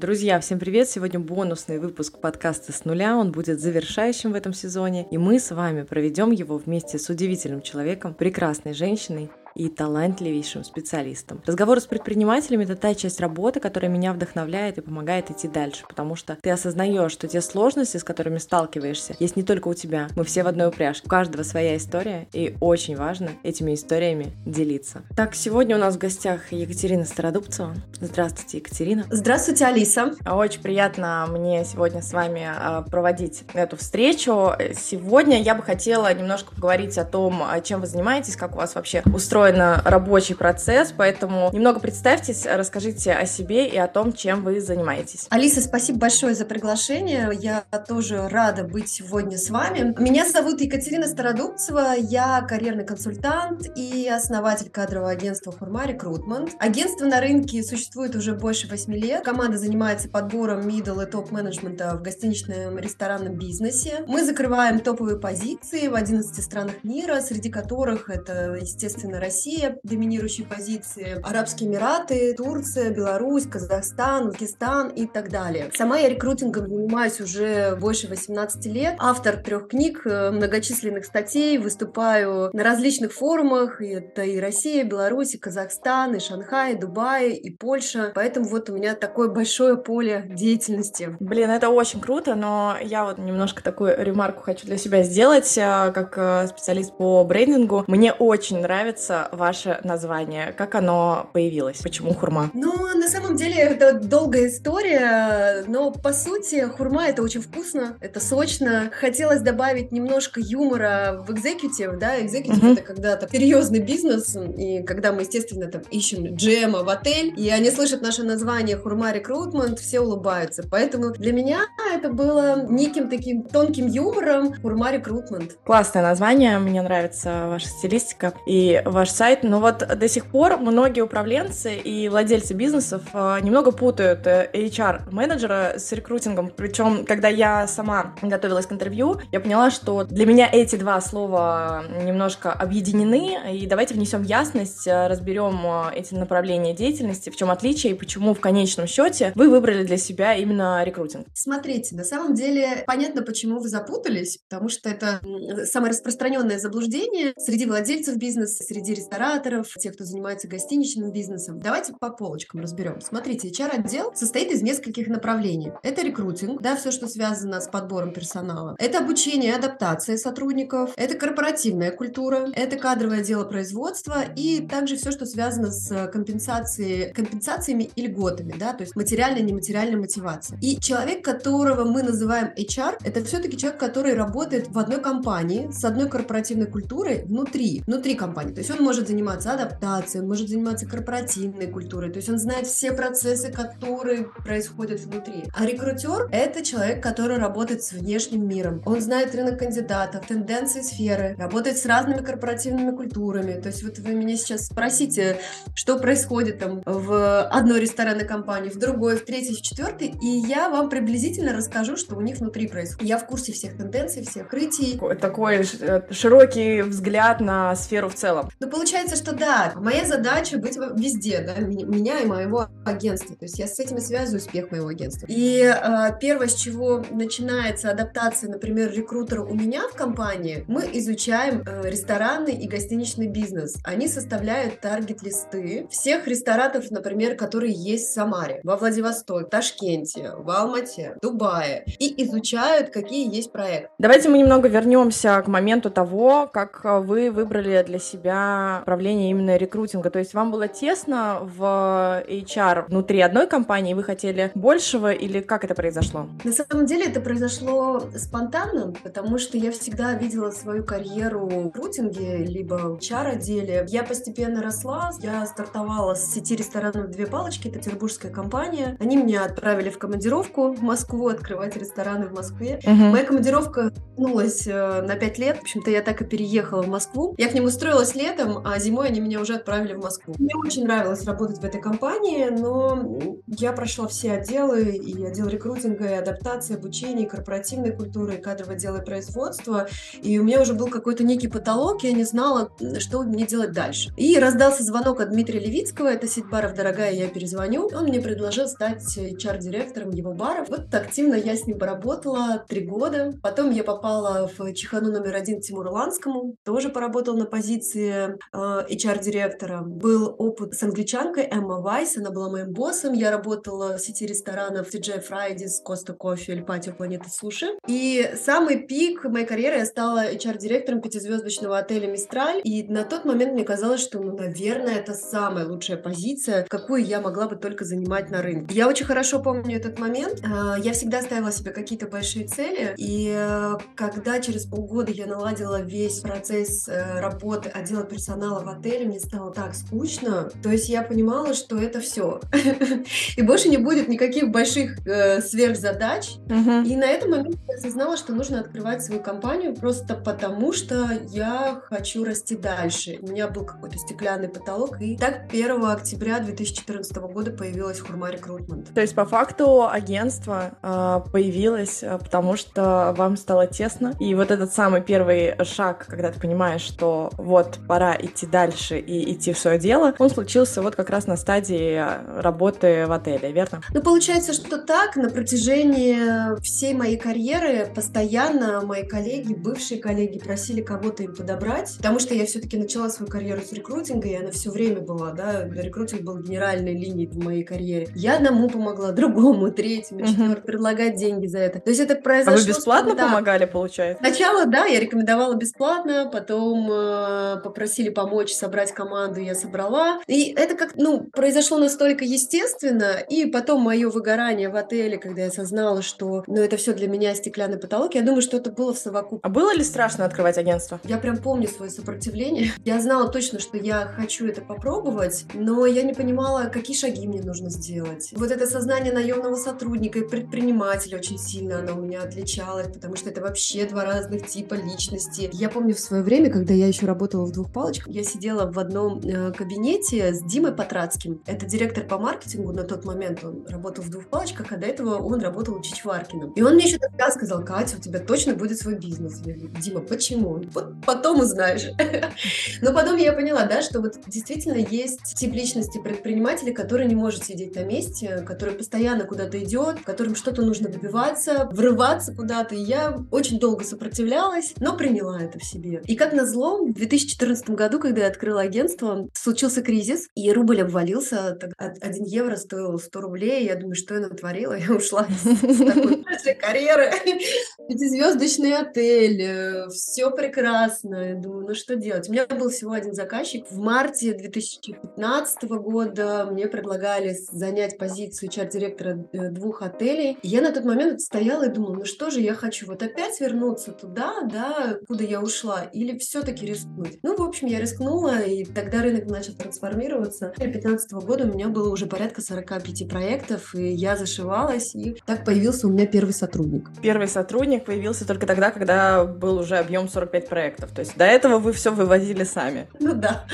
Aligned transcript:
Друзья, 0.00 0.40
всем 0.40 0.58
привет! 0.58 0.88
Сегодня 0.88 1.20
бонусный 1.20 1.78
выпуск 1.78 2.20
подкаста 2.20 2.72
«С 2.72 2.86
нуля». 2.86 3.18
Он 3.18 3.32
будет 3.32 3.60
завершающим 3.60 4.32
в 4.32 4.34
этом 4.34 4.54
сезоне, 4.54 5.06
и 5.10 5.18
мы 5.18 5.38
с 5.38 5.54
вами 5.54 5.82
проведем 5.82 6.30
его 6.30 6.56
вместе 6.56 6.98
с 6.98 7.10
удивительным 7.10 7.60
человеком, 7.60 8.14
прекрасной 8.14 8.72
женщиной, 8.72 9.28
и 9.54 9.68
талантливейшим 9.68 10.64
специалистом. 10.64 11.42
Разговоры 11.46 11.80
с 11.80 11.86
предпринимателями— 11.86 12.64
это 12.64 12.76
та 12.76 12.94
часть 12.94 13.20
работы, 13.20 13.60
которая 13.60 13.90
меня 13.90 14.12
вдохновляет 14.12 14.78
и 14.78 14.80
помогает 14.80 15.30
идти 15.30 15.48
дальше, 15.48 15.84
потому 15.88 16.16
что 16.16 16.36
ты 16.40 16.50
осознаешь, 16.50 17.12
что 17.12 17.28
те 17.28 17.40
сложности, 17.40 17.96
с 17.96 18.04
которыми 18.04 18.38
сталкиваешься, 18.38 19.16
есть 19.18 19.36
не 19.36 19.42
только 19.42 19.68
у 19.68 19.74
тебя. 19.74 20.08
Мы 20.16 20.24
все 20.24 20.42
в 20.42 20.46
одной 20.46 20.68
упряжке. 20.68 21.06
У 21.06 21.08
каждого 21.08 21.42
своя 21.42 21.76
история, 21.76 22.28
и 22.32 22.56
очень 22.60 22.96
важно 22.96 23.30
этими 23.42 23.74
историями 23.74 24.32
делиться. 24.46 25.02
Так, 25.16 25.34
сегодня 25.34 25.76
у 25.76 25.78
нас 25.78 25.96
в 25.96 25.98
гостях 25.98 26.52
Екатерина 26.52 27.04
Стародубцева. 27.04 27.74
Здравствуйте, 28.00 28.58
Екатерина. 28.58 29.04
Здравствуйте, 29.10 29.66
Алиса. 29.66 30.12
Очень 30.26 30.62
приятно 30.62 31.26
мне 31.28 31.64
сегодня 31.64 32.02
с 32.02 32.12
вами 32.12 32.46
а, 32.46 32.82
проводить 32.82 33.44
эту 33.54 33.76
встречу. 33.76 34.52
Сегодня 34.74 35.42
я 35.42 35.54
бы 35.54 35.62
хотела 35.62 36.12
немножко 36.12 36.54
поговорить 36.54 36.96
о 36.98 37.04
том, 37.04 37.42
чем 37.64 37.80
вы 37.80 37.86
занимаетесь, 37.86 38.36
как 38.36 38.54
у 38.54 38.58
вас 38.58 38.74
вообще 38.74 39.02
устроен 39.12 39.39
устроен 39.40 39.80
рабочий 39.84 40.34
процесс, 40.34 40.92
поэтому 40.96 41.50
немного 41.52 41.80
представьтесь, 41.80 42.46
расскажите 42.46 43.12
о 43.12 43.24
себе 43.24 43.66
и 43.66 43.76
о 43.76 43.86
том, 43.86 44.12
чем 44.12 44.44
вы 44.44 44.60
занимаетесь. 44.60 45.26
Алиса, 45.30 45.60
спасибо 45.62 45.98
большое 45.98 46.34
за 46.34 46.44
приглашение. 46.44 47.30
Я 47.40 47.64
тоже 47.88 48.28
рада 48.28 48.64
быть 48.64 48.88
сегодня 48.88 49.38
с 49.38 49.50
вами. 49.50 49.94
Меня 49.98 50.28
зовут 50.28 50.60
Екатерина 50.60 51.06
Стародубцева, 51.06 51.94
я 51.98 52.42
карьерный 52.42 52.84
консультант 52.84 53.66
и 53.76 54.08
основатель 54.08 54.68
кадрового 54.68 55.10
агентства 55.10 55.52
Хурма 55.52 55.86
Рекрутмент. 55.86 56.50
Агентство 56.58 57.06
на 57.06 57.20
рынке 57.20 57.62
существует 57.62 58.14
уже 58.16 58.34
больше 58.34 58.68
8 58.68 58.92
лет. 58.94 59.24
Команда 59.24 59.56
занимается 59.56 60.08
подбором 60.08 60.68
middle 60.68 61.02
и 61.02 61.10
топ-менеджмента 61.10 61.96
в 61.96 62.02
гостиничном 62.02 62.78
и 62.78 62.82
ресторанном 62.82 63.34
бизнесе. 63.34 64.04
Мы 64.06 64.24
закрываем 64.24 64.80
топовые 64.80 65.18
позиции 65.18 65.88
в 65.88 65.94
11 65.94 66.44
странах 66.44 66.74
мира, 66.82 67.20
среди 67.20 67.48
которых 67.48 68.10
это, 68.10 68.56
естественно, 68.60 69.18
Россия, 69.18 69.29
Россия, 69.30 69.78
доминирующие 69.84 70.44
позиции, 70.44 71.20
Арабские 71.22 71.70
Эмираты, 71.70 72.34
Турция, 72.34 72.90
Беларусь, 72.90 73.46
Казахстан, 73.46 74.26
Узбекистан 74.26 74.88
и 74.88 75.06
так 75.06 75.30
далее. 75.30 75.70
Сама 75.72 75.98
я 75.98 76.08
рекрутингом 76.08 76.66
занимаюсь 76.66 77.20
уже 77.20 77.76
больше 77.76 78.08
18 78.08 78.66
лет. 78.66 78.96
Автор 78.98 79.36
трех 79.36 79.68
книг, 79.68 80.02
э, 80.04 80.32
многочисленных 80.32 81.04
статей, 81.04 81.58
выступаю 81.58 82.50
на 82.52 82.64
различных 82.64 83.12
форумах. 83.12 83.80
Это 83.80 84.22
и 84.22 84.40
Россия, 84.40 84.82
Беларусь, 84.82 85.34
и 85.34 85.38
Казахстан, 85.38 86.16
и 86.16 86.18
Шанхай, 86.18 86.72
и 86.72 86.76
Дубай, 86.76 87.30
и 87.30 87.50
Польша. 87.50 88.10
Поэтому 88.16 88.48
вот 88.48 88.68
у 88.68 88.74
меня 88.74 88.96
такое 88.96 89.28
большое 89.28 89.76
поле 89.76 90.26
деятельности. 90.28 91.16
Блин, 91.20 91.50
это 91.50 91.68
очень 91.68 92.00
круто, 92.00 92.34
но 92.34 92.76
я 92.82 93.04
вот 93.04 93.18
немножко 93.18 93.62
такую 93.62 93.94
ремарку 93.96 94.42
хочу 94.42 94.66
для 94.66 94.76
себя 94.76 95.04
сделать, 95.04 95.56
э, 95.56 95.92
как 95.94 96.18
э, 96.18 96.48
специалист 96.48 96.96
по 96.96 97.22
брендингу. 97.22 97.84
Мне 97.86 98.12
очень 98.12 98.58
нравится 98.58 99.19
ваше 99.32 99.80
название? 99.84 100.52
Как 100.52 100.74
оно 100.74 101.28
появилось? 101.32 101.78
Почему 101.78 102.14
хурма? 102.14 102.50
Ну, 102.54 102.96
на 102.96 103.08
самом 103.08 103.36
деле, 103.36 103.56
это 103.56 103.94
долгая 103.94 104.48
история, 104.48 105.64
но 105.66 105.90
по 105.90 106.12
сути 106.12 106.66
хурма 106.66 107.06
это 107.08 107.22
очень 107.22 107.42
вкусно, 107.42 107.96
это 108.00 108.20
сочно. 108.20 108.90
Хотелось 108.92 109.40
добавить 109.40 109.92
немножко 109.92 110.40
юмора 110.40 111.24
в 111.26 111.32
экзекутив, 111.32 111.98
да, 111.98 112.20
экзекутив 112.20 112.62
uh-huh. 112.62 112.72
это 112.72 112.82
когда 112.82 113.16
то 113.16 113.28
серьезный 113.30 113.80
бизнес, 113.80 114.36
и 114.36 114.82
когда 114.82 115.12
мы, 115.12 115.22
естественно, 115.22 115.66
там 115.66 115.82
ищем 115.90 116.34
джема 116.34 116.82
в 116.82 116.88
отель, 116.88 117.34
и 117.36 117.50
они 117.50 117.70
слышат 117.70 118.02
наше 118.02 118.22
название 118.22 118.76
хурма 118.76 119.12
рекрутмент, 119.12 119.78
все 119.78 120.00
улыбаются. 120.00 120.64
Поэтому 120.70 121.10
для 121.10 121.32
меня 121.32 121.66
это 121.94 122.10
было 122.10 122.66
неким 122.68 123.08
таким 123.08 123.42
тонким 123.42 123.86
юмором 123.86 124.54
хурма 124.60 124.92
рекрутмент. 124.92 125.58
Классное 125.64 126.02
название, 126.02 126.58
мне 126.58 126.82
нравится 126.82 127.46
ваша 127.48 127.66
стилистика 127.68 128.32
и 128.46 128.82
ваш 128.84 129.09
сайт, 129.10 129.42
но 129.42 129.60
вот 129.60 129.86
до 129.86 130.08
сих 130.08 130.26
пор 130.26 130.58
многие 130.58 131.00
управленцы 131.00 131.74
и 131.74 132.08
владельцы 132.08 132.54
бизнесов 132.54 133.02
э, 133.12 133.38
немного 133.42 133.72
путают 133.72 134.26
э, 134.26 134.50
HR-менеджера 134.52 135.74
с 135.78 135.92
рекрутингом. 135.92 136.50
Причем, 136.54 137.04
когда 137.04 137.28
я 137.28 137.66
сама 137.66 138.14
готовилась 138.22 138.66
к 138.66 138.72
интервью, 138.72 139.20
я 139.32 139.40
поняла, 139.40 139.70
что 139.70 140.04
для 140.04 140.26
меня 140.26 140.48
эти 140.50 140.76
два 140.76 141.00
слова 141.00 141.84
немножко 142.02 142.52
объединены, 142.52 143.52
и 143.52 143.66
давайте 143.66 143.94
внесем 143.94 144.22
ясность, 144.22 144.86
э, 144.86 145.06
разберем 145.08 145.90
эти 145.94 146.14
направления 146.14 146.74
деятельности, 146.74 147.30
в 147.30 147.36
чем 147.36 147.50
отличие 147.50 147.92
и 147.92 147.94
почему 147.94 148.34
в 148.34 148.40
конечном 148.40 148.86
счете 148.86 149.32
вы 149.34 149.48
выбрали 149.48 149.84
для 149.84 149.96
себя 149.96 150.34
именно 150.34 150.82
рекрутинг. 150.84 151.26
Смотрите, 151.34 151.96
на 151.96 152.04
самом 152.04 152.34
деле 152.34 152.84
понятно, 152.86 153.22
почему 153.22 153.60
вы 153.60 153.68
запутались, 153.68 154.38
потому 154.48 154.68
что 154.68 154.88
это 154.88 155.20
самое 155.66 155.92
распространенное 155.92 156.58
заблуждение 156.58 157.32
среди 157.36 157.66
владельцев 157.66 158.16
бизнеса, 158.16 158.62
среди 158.64 158.94
рестораторов, 159.00 159.66
тех, 159.78 159.94
кто 159.94 160.04
занимается 160.04 160.48
гостиничным 160.48 161.10
бизнесом. 161.10 161.60
Давайте 161.60 161.94
по 161.98 162.10
полочкам 162.10 162.60
разберем. 162.60 163.00
Смотрите, 163.00 163.48
HR-отдел 163.48 164.12
состоит 164.14 164.50
из 164.52 164.62
нескольких 164.62 165.08
направлений. 165.08 165.72
Это 165.82 166.02
рекрутинг, 166.02 166.60
да, 166.60 166.76
все, 166.76 166.90
что 166.90 167.06
связано 167.08 167.60
с 167.60 167.68
подбором 167.68 168.12
персонала. 168.12 168.76
Это 168.78 168.98
обучение 168.98 169.52
и 169.52 169.54
адаптация 169.54 170.16
сотрудников. 170.16 170.92
Это 170.96 171.16
корпоративная 171.16 171.90
культура. 171.90 172.48
Это 172.54 172.76
кадровое 172.76 173.22
дело 173.22 173.44
производства. 173.44 174.22
И 174.36 174.66
также 174.66 174.96
все, 174.96 175.10
что 175.10 175.26
связано 175.26 175.70
с 175.70 176.08
компенсацией, 176.08 177.12
компенсациями 177.12 177.90
и 177.94 178.06
льготами, 178.06 178.54
да, 178.58 178.74
то 178.74 178.82
есть 178.82 178.94
материальная 178.96 179.42
нематериальная 179.42 179.98
мотивация. 179.98 180.58
И 180.60 180.78
человек, 180.78 181.24
которого 181.24 181.84
мы 181.84 182.02
называем 182.02 182.52
HR, 182.56 182.98
это 183.04 183.24
все-таки 183.24 183.56
человек, 183.56 183.80
который 183.80 184.14
работает 184.14 184.68
в 184.68 184.78
одной 184.78 185.00
компании 185.00 185.70
с 185.72 185.84
одной 185.84 186.08
корпоративной 186.08 186.66
культурой 186.66 187.24
внутри, 187.24 187.82
внутри 187.86 188.14
компании. 188.14 188.52
То 188.52 188.60
есть 188.60 188.70
он 188.70 188.78
может 188.90 189.06
заниматься 189.06 189.52
адаптацией, 189.52 190.22
он 190.22 190.28
может 190.28 190.48
заниматься 190.48 190.84
корпоративной 190.84 191.68
культурой, 191.68 192.10
то 192.10 192.16
есть 192.16 192.28
он 192.28 192.38
знает 192.38 192.66
все 192.66 192.90
процессы, 192.90 193.52
которые 193.52 194.24
происходят 194.44 194.98
внутри. 194.98 195.44
А 195.54 195.64
рекрутер— 195.64 196.28
это 196.32 196.64
человек, 196.64 197.00
который 197.00 197.38
работает 197.38 197.84
с 197.84 197.92
внешним 197.92 198.48
миром. 198.48 198.82
Он 198.84 199.00
знает 199.00 199.32
рынок 199.32 199.60
кандидатов, 199.60 200.26
тенденции 200.26 200.80
сферы, 200.80 201.36
работает 201.38 201.78
с 201.78 201.86
разными 201.86 202.18
корпоративными 202.18 202.90
культурами. 202.96 203.60
То 203.60 203.68
есть 203.68 203.84
вот 203.84 204.00
вы 204.00 204.12
меня 204.12 204.36
сейчас 204.36 204.66
спросите, 204.66 205.38
что 205.76 205.96
происходит 205.96 206.58
там 206.58 206.82
в 206.84 207.44
одной 207.44 207.78
ресторанной 207.78 208.24
компании, 208.24 208.70
в 208.70 208.76
другой, 208.76 209.18
в 209.18 209.24
третьей, 209.24 209.54
в 209.54 209.62
четвертой, 209.62 210.14
и 210.20 210.26
я 210.26 210.68
вам 210.68 210.88
приблизительно 210.88 211.52
расскажу, 211.52 211.96
что 211.96 212.16
у 212.16 212.20
них 212.22 212.38
внутри 212.38 212.66
происходит. 212.66 213.08
Я 213.08 213.18
в 213.18 213.26
курсе 213.26 213.52
всех 213.52 213.76
тенденций, 213.76 214.26
всех 214.26 214.48
крытий. 214.48 215.00
Такой 215.20 215.64
э, 215.78 216.02
широкий 216.10 216.82
взгляд 216.82 217.40
на 217.40 217.76
сферу 217.76 218.08
в 218.08 218.16
целом. 218.16 218.50
Ну, 218.58 218.69
получается, 218.70 219.16
что 219.16 219.32
да, 219.32 219.72
моя 219.76 220.04
задача 220.04 220.58
быть 220.58 220.76
везде, 220.76 221.40
да, 221.40 221.60
меня 221.60 222.20
и 222.20 222.26
моего 222.26 222.68
агентства. 222.84 223.36
То 223.36 223.44
есть 223.44 223.58
я 223.58 223.66
с 223.66 223.78
этим 223.78 223.96
и 223.96 224.00
связываю 224.00 224.40
успех 224.40 224.70
моего 224.70 224.88
агентства. 224.88 225.26
И 225.28 225.60
э, 225.62 226.18
первое, 226.20 226.48
с 226.48 226.54
чего 226.54 227.04
начинается 227.10 227.90
адаптация, 227.90 228.50
например, 228.50 228.92
рекрутера 228.92 229.42
у 229.42 229.54
меня 229.54 229.88
в 229.88 229.94
компании, 229.94 230.64
мы 230.68 230.88
изучаем 230.94 231.62
э, 231.66 231.90
ресторанный 231.90 232.54
и 232.54 232.68
гостиничный 232.68 233.26
бизнес. 233.26 233.76
Они 233.84 234.08
составляют 234.08 234.80
таргет-листы 234.80 235.86
всех 235.90 236.26
ресторатов, 236.26 236.90
например, 236.90 237.36
которые 237.36 237.72
есть 237.72 238.10
в 238.10 238.14
Самаре, 238.14 238.60
во 238.64 238.76
Владивостоке, 238.76 239.46
Ташкенте, 239.46 240.32
в 240.36 240.48
Алмате, 240.50 241.16
Дубае, 241.22 241.84
и 241.98 242.22
изучают, 242.24 242.90
какие 242.90 243.34
есть 243.34 243.52
проекты. 243.52 243.90
Давайте 243.98 244.28
мы 244.28 244.38
немного 244.38 244.68
вернемся 244.68 245.40
к 245.42 245.48
моменту 245.48 245.90
того, 245.90 246.48
как 246.52 246.80
вы 246.84 247.30
выбрали 247.30 247.82
для 247.86 247.98
себя 247.98 248.59
про 248.84 249.00
управление 249.00 249.30
именно 249.30 249.56
рекрутинга. 249.56 250.10
То 250.10 250.18
есть 250.18 250.34
вам 250.34 250.50
было 250.50 250.68
тесно 250.68 251.40
в 251.40 252.22
HR 252.28 252.86
внутри 252.88 253.20
одной 253.20 253.46
компании, 253.46 253.94
вы 253.94 254.02
хотели 254.02 254.50
большего 254.54 255.12
или 255.12 255.40
как 255.40 255.64
это 255.64 255.74
произошло? 255.74 256.26
На 256.44 256.52
самом 256.52 256.86
деле 256.86 257.06
это 257.06 257.20
произошло 257.20 258.02
спонтанно, 258.16 258.92
потому 259.02 259.38
что 259.38 259.56
я 259.56 259.70
всегда 259.72 260.12
видела 260.14 260.50
свою 260.50 260.84
карьеру 260.84 261.46
в 261.46 261.66
рекрутинге, 261.66 262.44
либо 262.44 262.74
в 262.74 262.98
HR-отделе. 262.98 263.86
Я 263.88 264.02
постепенно 264.02 264.62
росла, 264.62 265.12
я 265.20 265.46
стартовала 265.46 266.14
с 266.14 266.32
сети 266.34 266.56
ресторанов 266.56 267.10
«Две 267.10 267.26
палочки», 267.26 267.68
это 267.68 267.78
петербургская 267.78 268.30
компания. 268.30 268.96
Они 269.00 269.16
меня 269.16 269.44
отправили 269.44 269.88
в 269.88 269.98
командировку 269.98 270.72
в 270.72 270.82
Москву, 270.82 271.28
открывать 271.28 271.76
рестораны 271.76 272.26
в 272.26 272.32
Москве. 272.32 272.80
Угу. 272.84 272.94
Моя 272.94 273.24
командировка 273.24 273.92
вернулась 274.16 274.66
э, 274.66 275.02
на 275.02 275.16
5 275.16 275.38
лет. 275.38 275.58
В 275.58 275.62
общем-то, 275.62 275.90
я 275.90 276.02
так 276.02 276.20
и 276.20 276.24
переехала 276.24 276.82
в 276.82 276.88
Москву. 276.88 277.34
Я 277.38 277.48
к 277.48 277.54
ним 277.54 277.64
устроилась 277.64 278.14
летом, 278.14 278.49
а 278.64 278.78
зимой 278.78 279.08
они 279.08 279.20
меня 279.20 279.40
уже 279.40 279.54
отправили 279.54 279.94
в 279.94 280.02
Москву. 280.02 280.34
Мне 280.38 280.54
очень 280.56 280.84
нравилось 280.84 281.24
работать 281.24 281.58
в 281.58 281.64
этой 281.64 281.80
компании, 281.80 282.48
но 282.50 283.36
я 283.46 283.72
прошла 283.72 284.08
все 284.08 284.32
отделы, 284.32 284.96
и 284.96 285.24
отдел 285.24 285.48
рекрутинга, 285.48 286.06
и 286.06 286.14
адаптации, 286.14 286.76
обучения, 286.76 287.24
и 287.24 287.28
корпоративной 287.28 287.92
культуры, 287.92 288.34
и 288.34 288.40
кадровое 288.40 288.76
дело 288.76 288.98
и 288.98 289.04
производства. 289.04 289.88
И 290.22 290.38
у 290.38 290.44
меня 290.44 290.60
уже 290.60 290.74
был 290.74 290.88
какой-то 290.88 291.24
некий 291.24 291.48
потолок, 291.48 292.02
я 292.02 292.12
не 292.12 292.24
знала, 292.24 292.70
что 292.98 293.22
мне 293.22 293.46
делать 293.46 293.72
дальше. 293.72 294.10
И 294.16 294.38
раздался 294.38 294.82
звонок 294.82 295.20
от 295.20 295.30
Дмитрия 295.30 295.60
Левицкого, 295.60 296.08
это 296.08 296.26
сеть 296.26 296.48
баров 296.48 296.74
«Дорогая, 296.74 297.12
я 297.12 297.28
перезвоню». 297.28 297.88
Он 297.92 298.04
мне 298.04 298.20
предложил 298.20 298.66
стать 298.66 299.02
HR-директором 299.16 300.10
его 300.10 300.32
баров. 300.32 300.68
Вот 300.68 300.94
активно 300.94 301.34
я 301.34 301.56
с 301.56 301.66
ним 301.66 301.78
поработала 301.78 302.64
три 302.68 302.84
года. 302.86 303.34
Потом 303.42 303.70
я 303.70 303.84
попала 303.84 304.48
в 304.56 304.72
Чехану 304.74 305.10
номер 305.10 305.36
один 305.36 305.60
Тимуру 305.60 305.92
Ланскому, 305.92 306.56
тоже 306.64 306.88
поработала 306.88 307.36
на 307.36 307.46
позиции 307.46 308.38
HR-директора. 308.52 309.82
Был 309.82 310.34
опыт 310.38 310.74
с 310.74 310.82
англичанкой 310.82 311.44
Эмма 311.50 311.80
Вайс, 311.80 312.16
она 312.16 312.30
была 312.30 312.50
моим 312.50 312.72
боссом. 312.72 313.12
Я 313.12 313.30
работала 313.30 313.96
в 313.96 314.00
сети 314.00 314.26
ресторанов 314.26 314.92
TJ 314.92 315.24
Fridays, 315.28 315.82
Коста 315.84 316.12
Кофе 316.12 316.52
или 316.52 316.62
Патио 316.62 316.92
Планеты 316.92 317.30
Суши. 317.30 317.66
И 317.86 318.32
самый 318.42 318.86
пик 318.86 319.24
моей 319.24 319.46
карьеры 319.46 319.76
я 319.76 319.86
стала 319.86 320.32
HR-директором 320.32 321.00
пятизвездочного 321.00 321.78
отеля 321.78 322.06
Мистраль. 322.06 322.60
И 322.64 322.84
на 322.84 323.04
тот 323.04 323.24
момент 323.24 323.52
мне 323.52 323.64
казалось, 323.64 324.00
что, 324.00 324.20
ну, 324.20 324.36
наверное, 324.36 324.96
это 324.96 325.14
самая 325.14 325.66
лучшая 325.66 325.96
позиция, 325.96 326.66
какую 326.68 327.04
я 327.04 327.20
могла 327.20 327.48
бы 327.48 327.56
только 327.56 327.84
занимать 327.84 328.30
на 328.30 328.42
рынке. 328.42 328.74
Я 328.74 328.88
очень 328.88 329.06
хорошо 329.06 329.42
помню 329.42 329.76
этот 329.76 329.98
момент. 329.98 330.40
А, 330.44 330.76
я 330.78 330.92
всегда 330.92 331.22
ставила 331.22 331.52
себе 331.52 331.70
какие-то 331.70 332.06
большие 332.06 332.46
цели, 332.46 332.94
и 332.96 333.32
э, 333.36 333.74
когда 333.94 334.40
через 334.40 334.66
полгода 334.66 335.12
я 335.12 335.26
наладила 335.26 335.80
весь 335.82 336.20
процесс 336.20 336.88
э, 336.88 337.20
работы 337.20 337.68
отдела 337.68 338.04
персонала 338.04 338.29
в 338.36 338.68
отеле, 338.68 339.06
мне 339.06 339.20
стало 339.20 339.52
так 339.52 339.74
скучно. 339.74 340.50
То 340.62 340.70
есть 340.70 340.88
я 340.88 341.02
понимала, 341.02 341.54
что 341.54 341.78
это 341.78 342.00
все. 342.00 342.40
И 343.36 343.42
больше 343.42 343.68
не 343.68 343.76
будет 343.76 344.08
никаких 344.08 344.50
больших 344.50 345.06
э, 345.06 345.40
сверхзадач. 345.40 346.36
И 346.48 346.96
на 346.96 347.04
этом 347.04 347.30
моменте 347.30 347.58
я 347.68 347.76
осознала, 347.76 348.16
что 348.16 348.32
нужно 348.32 348.60
открывать 348.60 349.04
свою 349.04 349.22
компанию 349.22 349.74
просто 349.74 350.14
потому, 350.14 350.72
что 350.72 351.08
я 351.30 351.80
хочу 351.84 352.24
расти 352.24 352.56
дальше. 352.56 353.18
У 353.22 353.28
меня 353.28 353.48
был 353.48 353.64
какой-то 353.64 353.98
стеклянный 353.98 354.48
потолок. 354.48 355.00
И 355.00 355.16
так 355.16 355.46
1 355.50 355.84
октября 355.84 356.40
2014 356.40 357.16
года 357.16 357.50
появилась 357.50 358.00
Хурма 358.00 358.30
Рекрутмент. 358.30 358.92
То 358.94 359.00
есть 359.00 359.14
по 359.14 359.24
факту 359.24 359.88
агентство 359.88 360.72
э, 360.82 361.30
появилось, 361.30 362.02
э, 362.02 362.18
потому 362.18 362.56
что 362.56 363.14
вам 363.16 363.36
стало 363.36 363.66
тесно. 363.66 364.14
И 364.20 364.34
вот 364.34 364.50
этот 364.50 364.72
самый 364.72 365.00
первый 365.00 365.54
шаг, 365.64 366.06
когда 366.06 366.30
ты 366.30 366.40
понимаешь, 366.40 366.82
что 366.82 367.30
вот 367.36 367.78
пора 367.88 368.14
идти 368.20 368.46
дальше 368.46 368.98
и 368.98 369.32
идти 369.32 369.52
в 369.52 369.58
свое 369.58 369.78
дело, 369.78 370.14
он 370.18 370.30
случился 370.30 370.82
вот 370.82 370.96
как 370.96 371.10
раз 371.10 371.26
на 371.26 371.36
стадии 371.36 372.02
работы 372.40 373.06
в 373.06 373.12
отеле, 373.12 373.52
верно? 373.52 373.80
Ну, 373.92 374.02
получается, 374.02 374.52
что 374.52 374.78
так. 374.78 375.16
На 375.16 375.30
протяжении 375.30 376.60
всей 376.62 376.94
моей 376.94 377.16
карьеры 377.16 377.86
постоянно 377.94 378.80
мои 378.82 379.06
коллеги, 379.06 379.54
бывшие 379.54 380.00
коллеги 380.00 380.38
просили 380.38 380.82
кого-то 380.82 381.22
им 381.22 381.34
подобрать, 381.34 381.96
потому 381.96 382.18
что 382.18 382.34
я 382.34 382.46
все-таки 382.46 382.76
начала 382.76 383.08
свою 383.10 383.30
карьеру 383.30 383.60
с 383.60 383.72
рекрутинга, 383.72 384.28
и 384.28 384.34
она 384.34 384.50
все 384.50 384.70
время 384.70 385.00
была, 385.00 385.32
да, 385.32 385.66
рекрутинг 385.68 386.22
был 386.22 386.38
генеральной 386.38 386.94
линией 386.94 387.28
в 387.28 387.38
моей 387.38 387.64
карьере. 387.64 388.08
Я 388.14 388.36
одному 388.36 388.68
помогла, 388.68 389.12
другому, 389.20 389.70
третьему, 389.70 390.26
четвертому, 390.26 390.66
предлагать 390.66 391.16
деньги 391.16 391.46
за 391.46 391.58
это. 391.58 391.80
То 391.80 391.90
есть 391.90 392.00
это 392.00 392.14
произошло... 392.16 392.54
А 392.54 392.60
вы 392.60 392.66
бесплатно 392.66 393.16
помогали, 393.16 393.64
получается? 393.64 394.22
Сначала, 394.22 394.66
да, 394.66 394.86
я 394.86 395.00
рекомендовала 395.00 395.54
бесплатно, 395.54 396.28
потом 396.32 396.90
э, 396.90 397.60
попросили 397.62 398.09
помочь 398.10 398.52
собрать 398.52 398.92
команду, 398.92 399.40
я 399.40 399.54
собрала. 399.54 400.20
И 400.26 400.52
это 400.56 400.76
как, 400.76 400.96
ну, 400.96 401.28
произошло 401.32 401.78
настолько 401.78 402.24
естественно, 402.24 403.18
и 403.28 403.46
потом 403.46 403.82
мое 403.82 404.08
выгорание 404.08 404.68
в 404.68 404.76
отеле, 404.76 405.18
когда 405.18 405.42
я 405.42 405.48
осознала, 405.48 406.02
что, 406.02 406.44
ну, 406.46 406.56
это 406.56 406.76
все 406.76 406.94
для 406.94 407.08
меня 407.08 407.34
стеклянный 407.34 407.78
потолок, 407.78 408.14
я 408.14 408.22
думаю, 408.22 408.42
что 408.42 408.56
это 408.56 408.70
было 408.70 408.94
в 408.94 408.98
совокупности. 408.98 409.46
А 409.46 409.48
было 409.48 409.74
ли 409.74 409.84
страшно 409.84 410.24
открывать 410.24 410.58
агентство? 410.58 411.00
Я 411.04 411.18
прям 411.18 411.38
помню 411.38 411.68
свое 411.68 411.90
сопротивление. 411.90 412.72
Я 412.84 413.00
знала 413.00 413.28
точно, 413.28 413.58
что 413.58 413.76
я 413.76 414.12
хочу 414.16 414.46
это 414.46 414.60
попробовать, 414.62 415.44
но 415.54 415.86
я 415.86 416.02
не 416.02 416.12
понимала, 416.12 416.64
какие 416.64 416.96
шаги 416.96 417.26
мне 417.26 417.42
нужно 417.42 417.70
сделать. 417.70 418.30
Вот 418.32 418.50
это 418.50 418.66
сознание 418.66 419.12
наемного 419.12 419.56
сотрудника 419.56 420.18
и 420.18 420.28
предпринимателя 420.28 421.18
очень 421.18 421.38
сильно 421.38 421.80
оно 421.80 421.96
у 421.96 422.00
меня 422.02 422.22
отличалось, 422.22 422.88
потому 422.88 423.16
что 423.16 423.30
это 423.30 423.40
вообще 423.40 423.86
два 423.86 424.04
разных 424.04 424.46
типа 424.46 424.74
личности. 424.74 425.50
Я 425.52 425.68
помню 425.68 425.94
в 425.94 426.00
свое 426.00 426.22
время, 426.22 426.50
когда 426.50 426.74
я 426.74 426.86
еще 426.86 427.06
работала 427.06 427.44
в 427.44 427.52
двух 427.52 427.72
палочках, 427.72 427.99
я 428.06 428.24
сидела 428.24 428.70
в 428.70 428.78
одном 428.78 429.20
э, 429.20 429.52
кабинете 429.52 430.34
с 430.34 430.42
Димой 430.42 430.72
Потрацким. 430.72 431.42
Это 431.46 431.66
директор 431.66 432.04
по 432.04 432.18
маркетингу 432.18 432.72
на 432.72 432.84
тот 432.84 433.04
момент. 433.04 433.44
Он 433.44 433.66
работал 433.66 434.04
в 434.04 434.10
двух 434.10 434.26
палочках, 434.28 434.72
а 434.72 434.76
до 434.76 434.86
этого 434.86 435.16
он 435.16 435.40
работал 435.40 435.74
у 435.76 435.82
Чичваркина. 435.82 436.52
И 436.56 436.62
он 436.62 436.74
мне 436.74 436.86
еще 436.86 436.98
тогда 436.98 437.30
сказал, 437.30 437.64
Катя, 437.64 437.96
у 437.96 438.00
тебя 438.00 438.20
точно 438.20 438.54
будет 438.54 438.78
свой 438.78 438.96
бизнес. 438.96 439.40
Я 439.44 439.54
говорю, 439.54 439.70
Дима, 439.80 440.00
почему? 440.00 440.62
Вот 440.72 440.94
потом 441.04 441.40
узнаешь. 441.40 441.90
Но 442.82 442.92
потом 442.92 443.16
я 443.16 443.32
поняла, 443.32 443.64
да, 443.64 443.82
что 443.82 444.00
вот 444.00 444.18
действительно 444.26 444.76
есть 444.76 445.34
тип 445.34 445.52
личности 445.52 445.98
предпринимателя, 445.98 446.72
который 446.72 447.06
не 447.06 447.14
может 447.14 447.44
сидеть 447.44 447.74
на 447.74 447.84
месте, 447.84 448.44
который 448.46 448.74
постоянно 448.74 449.24
куда-то 449.24 449.62
идет, 449.62 450.00
которым 450.04 450.34
что-то 450.34 450.62
нужно 450.62 450.88
добиваться, 450.88 451.68
врываться 451.72 452.34
куда-то. 452.34 452.74
И 452.74 452.80
я 452.80 453.18
очень 453.30 453.58
долго 453.58 453.84
сопротивлялась, 453.84 454.74
но 454.78 454.96
приняла 454.96 455.40
это 455.40 455.58
в 455.58 455.64
себе. 455.64 456.02
И 456.06 456.16
как 456.16 456.32
назло, 456.32 456.84
в 456.84 456.92
2014 456.92 457.70
году, 457.70 457.89
когда 457.98 458.22
я 458.22 458.28
открыла 458.28 458.62
агентство, 458.62 459.28
случился 459.34 459.82
кризис, 459.82 460.28
и 460.34 460.52
рубль 460.52 460.82
обвалился. 460.82 461.58
Один 461.78 462.24
евро 462.24 462.56
стоил 462.56 462.98
100 462.98 463.20
рублей. 463.20 463.64
Я 463.64 463.76
думаю, 463.76 463.94
что 463.94 464.14
я 464.14 464.20
натворила? 464.20 464.76
Я 464.78 464.94
ушла 464.94 465.26
с 465.28 465.78
такой 465.78 466.24
карьеры. 466.60 467.10
Пятизвездочный 467.88 468.76
отель, 468.76 469.88
все 469.90 470.30
прекрасно. 470.30 471.34
Думаю, 471.34 471.68
ну 471.68 471.74
что 471.74 471.96
делать? 471.96 472.28
У 472.28 472.32
меня 472.32 472.46
был 472.46 472.70
всего 472.70 472.92
один 472.92 473.14
заказчик. 473.14 473.66
В 473.70 473.78
марте 473.78 474.34
2015 474.34 475.64
года 475.64 476.46
мне 476.50 476.66
предлагали 476.66 477.36
занять 477.50 477.98
позицию 477.98 478.50
HR-директора 478.50 479.24
э, 479.32 479.50
двух 479.50 479.82
отелей. 479.82 480.38
Я 480.42 480.60
на 480.60 480.72
тот 480.72 480.84
момент 480.84 481.20
стояла 481.20 481.64
и 481.64 481.72
думала, 481.72 481.96
ну 481.96 482.04
что 482.04 482.30
же 482.30 482.40
я 482.40 482.54
хочу? 482.54 482.86
Вот 482.86 483.02
опять 483.02 483.40
вернуться 483.40 483.92
туда, 483.92 484.42
да, 484.42 484.98
куда 485.06 485.24
я 485.24 485.40
ушла? 485.40 485.82
Или 485.92 486.18
все-таки 486.18 486.66
рискнуть? 486.66 487.18
Ну, 487.22 487.36
в 487.36 487.42
общем, 487.42 487.68
я 487.70 487.80
рискнула, 487.80 488.40
и 488.40 488.64
тогда 488.64 489.02
рынок 489.02 489.26
начал 489.26 489.52
трансформироваться. 489.54 490.52
В 490.56 490.58
2015 490.58 491.12
года 491.12 491.44
у 491.44 491.54
меня 491.54 491.68
было 491.68 491.90
уже 491.90 492.06
порядка 492.06 492.42
45 492.42 493.08
проектов, 493.08 493.74
и 493.74 493.92
я 493.92 494.16
зашивалась, 494.16 494.94
и 494.94 495.16
так 495.24 495.44
появился 495.44 495.86
у 495.86 495.90
меня 495.90 496.06
первый 496.06 496.32
сотрудник. 496.32 496.90
Первый 497.00 497.28
сотрудник 497.28 497.84
появился 497.84 498.26
только 498.26 498.46
тогда, 498.46 498.70
когда 498.70 499.24
был 499.24 499.58
уже 499.58 499.76
объем 499.76 500.08
45 500.08 500.48
проектов. 500.48 500.90
То 500.90 501.00
есть 501.00 501.16
до 501.16 501.24
этого 501.24 501.58
вы 501.58 501.72
все 501.72 501.92
вывозили 501.92 502.44
сами. 502.44 502.88
Ну 502.98 503.14
да. 503.14 503.46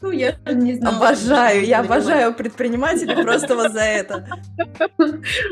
Ну 0.00 0.10
я 0.10 0.36
не 0.52 0.74
знаю. 0.74 0.96
Обожаю, 0.96 1.64
я 1.64 1.80
обожаю 1.80 2.34
предпринимателей 2.34 3.22
просто 3.22 3.54
вот 3.54 3.72
за 3.72 3.82
это. 3.82 4.26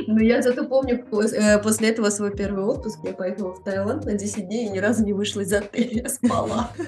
Ну 0.07 0.19
я 0.19 0.43
зато 0.43 0.65
помню 0.65 1.05
э, 1.33 1.59
после 1.59 1.91
этого 1.91 2.11
свой 2.11 2.35
первый 2.35 2.65
отпуск. 2.65 2.99
Я 3.05 3.13
поехала 3.13 3.53
в 3.55 3.63
Таиланд 3.63 4.05
на 4.05 4.15
10 4.15 4.47
дней 4.47 4.67
и 4.67 4.71
ни 4.71 4.79
разу 4.79 5.05
не 5.05 5.13
вышла 5.13 5.41
из 5.41 5.53
отеля. 5.53 6.03
Я 6.03 6.09
спала. 6.09 6.71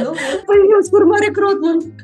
Ну, 0.00 0.11
появилась 0.46 0.90
Фурмари 0.90 1.32
Кротман. 1.32 1.94